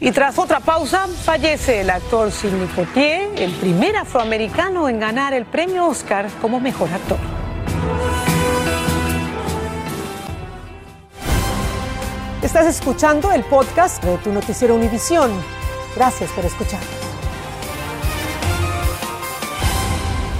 Y 0.00 0.10
tras 0.12 0.38
otra 0.38 0.60
pausa, 0.60 1.06
fallece 1.06 1.82
el 1.82 1.90
actor 1.90 2.32
Sidney 2.32 2.68
Poitier, 2.68 3.28
el 3.36 3.52
primer 3.56 3.94
afroamericano 3.96 4.88
en 4.88 4.98
ganar 4.98 5.34
el 5.34 5.44
premio 5.44 5.86
Oscar 5.86 6.28
como 6.40 6.60
mejor 6.60 6.88
actor. 6.88 7.18
Estás 12.40 12.68
escuchando 12.68 13.32
el 13.32 13.42
podcast 13.42 14.00
de 14.04 14.16
tu 14.18 14.32
noticiero 14.32 14.76
Univisión. 14.76 15.32
Gracias 15.96 16.30
por 16.30 16.44
escuchar. 16.44 16.78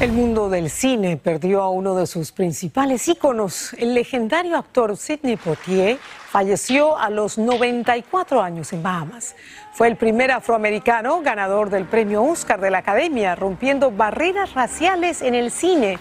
El 0.00 0.12
mundo 0.12 0.48
del 0.48 0.70
cine 0.70 1.16
perdió 1.16 1.60
a 1.60 1.70
uno 1.70 1.96
de 1.96 2.06
sus 2.06 2.30
principales 2.30 3.08
íconos. 3.08 3.72
El 3.72 3.94
legendario 3.94 4.56
actor 4.56 4.96
Sidney 4.96 5.36
Poitier 5.36 5.98
falleció 6.30 6.96
a 6.96 7.10
los 7.10 7.36
94 7.36 8.40
años 8.40 8.72
en 8.72 8.84
Bahamas. 8.84 9.34
Fue 9.72 9.88
el 9.88 9.96
primer 9.96 10.30
afroamericano 10.30 11.20
ganador 11.20 11.68
del 11.68 11.84
premio 11.84 12.22
Oscar 12.22 12.60
de 12.60 12.70
la 12.70 12.78
Academia, 12.78 13.34
rompiendo 13.34 13.90
barreras 13.90 14.54
raciales 14.54 15.20
en 15.20 15.34
el 15.34 15.50
cine. 15.50 15.98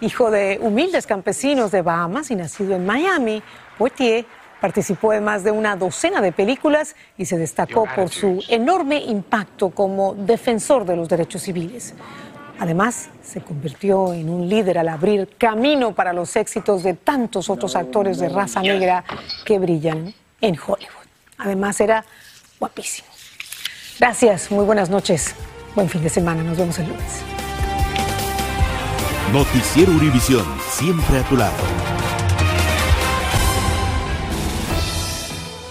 Hijo 0.00 0.32
de 0.32 0.58
humildes 0.60 1.06
campesinos 1.06 1.70
de 1.70 1.82
Bahamas 1.82 2.32
y 2.32 2.34
nacido 2.34 2.74
en 2.74 2.84
Miami, 2.84 3.44
Poitier 3.78 4.26
Participó 4.60 5.12
en 5.12 5.24
más 5.24 5.44
de 5.44 5.50
una 5.50 5.76
docena 5.76 6.20
de 6.20 6.32
películas 6.32 6.96
y 7.18 7.26
se 7.26 7.36
destacó 7.36 7.86
por 7.94 8.08
su 8.08 8.42
enorme 8.48 8.98
impacto 8.98 9.70
como 9.70 10.14
defensor 10.14 10.84
de 10.84 10.96
los 10.96 11.08
derechos 11.08 11.42
civiles. 11.42 11.94
Además, 12.58 13.10
se 13.22 13.42
convirtió 13.42 14.14
en 14.14 14.30
un 14.30 14.48
líder 14.48 14.78
al 14.78 14.88
abrir 14.88 15.28
camino 15.36 15.94
para 15.94 16.12
los 16.12 16.34
éxitos 16.36 16.82
de 16.82 16.94
tantos 16.94 17.50
otros 17.50 17.76
actores 17.76 18.18
de 18.18 18.30
raza 18.30 18.62
negra 18.62 19.04
que 19.44 19.58
brillan 19.58 20.14
en 20.40 20.54
Hollywood. 20.58 21.06
Además, 21.38 21.80
era 21.80 22.04
guapísimo. 22.58 23.08
Gracias, 23.98 24.50
muy 24.50 24.64
buenas 24.64 24.88
noches. 24.88 25.34
Buen 25.74 25.88
fin 25.88 26.02
de 26.02 26.08
semana, 26.08 26.42
nos 26.42 26.56
vemos 26.56 26.78
el 26.78 26.88
lunes. 26.88 27.22
Noticiero 29.32 29.92
Univisión, 29.92 30.46
siempre 30.70 31.18
a 31.18 31.22
tu 31.24 31.36
lado. 31.36 31.95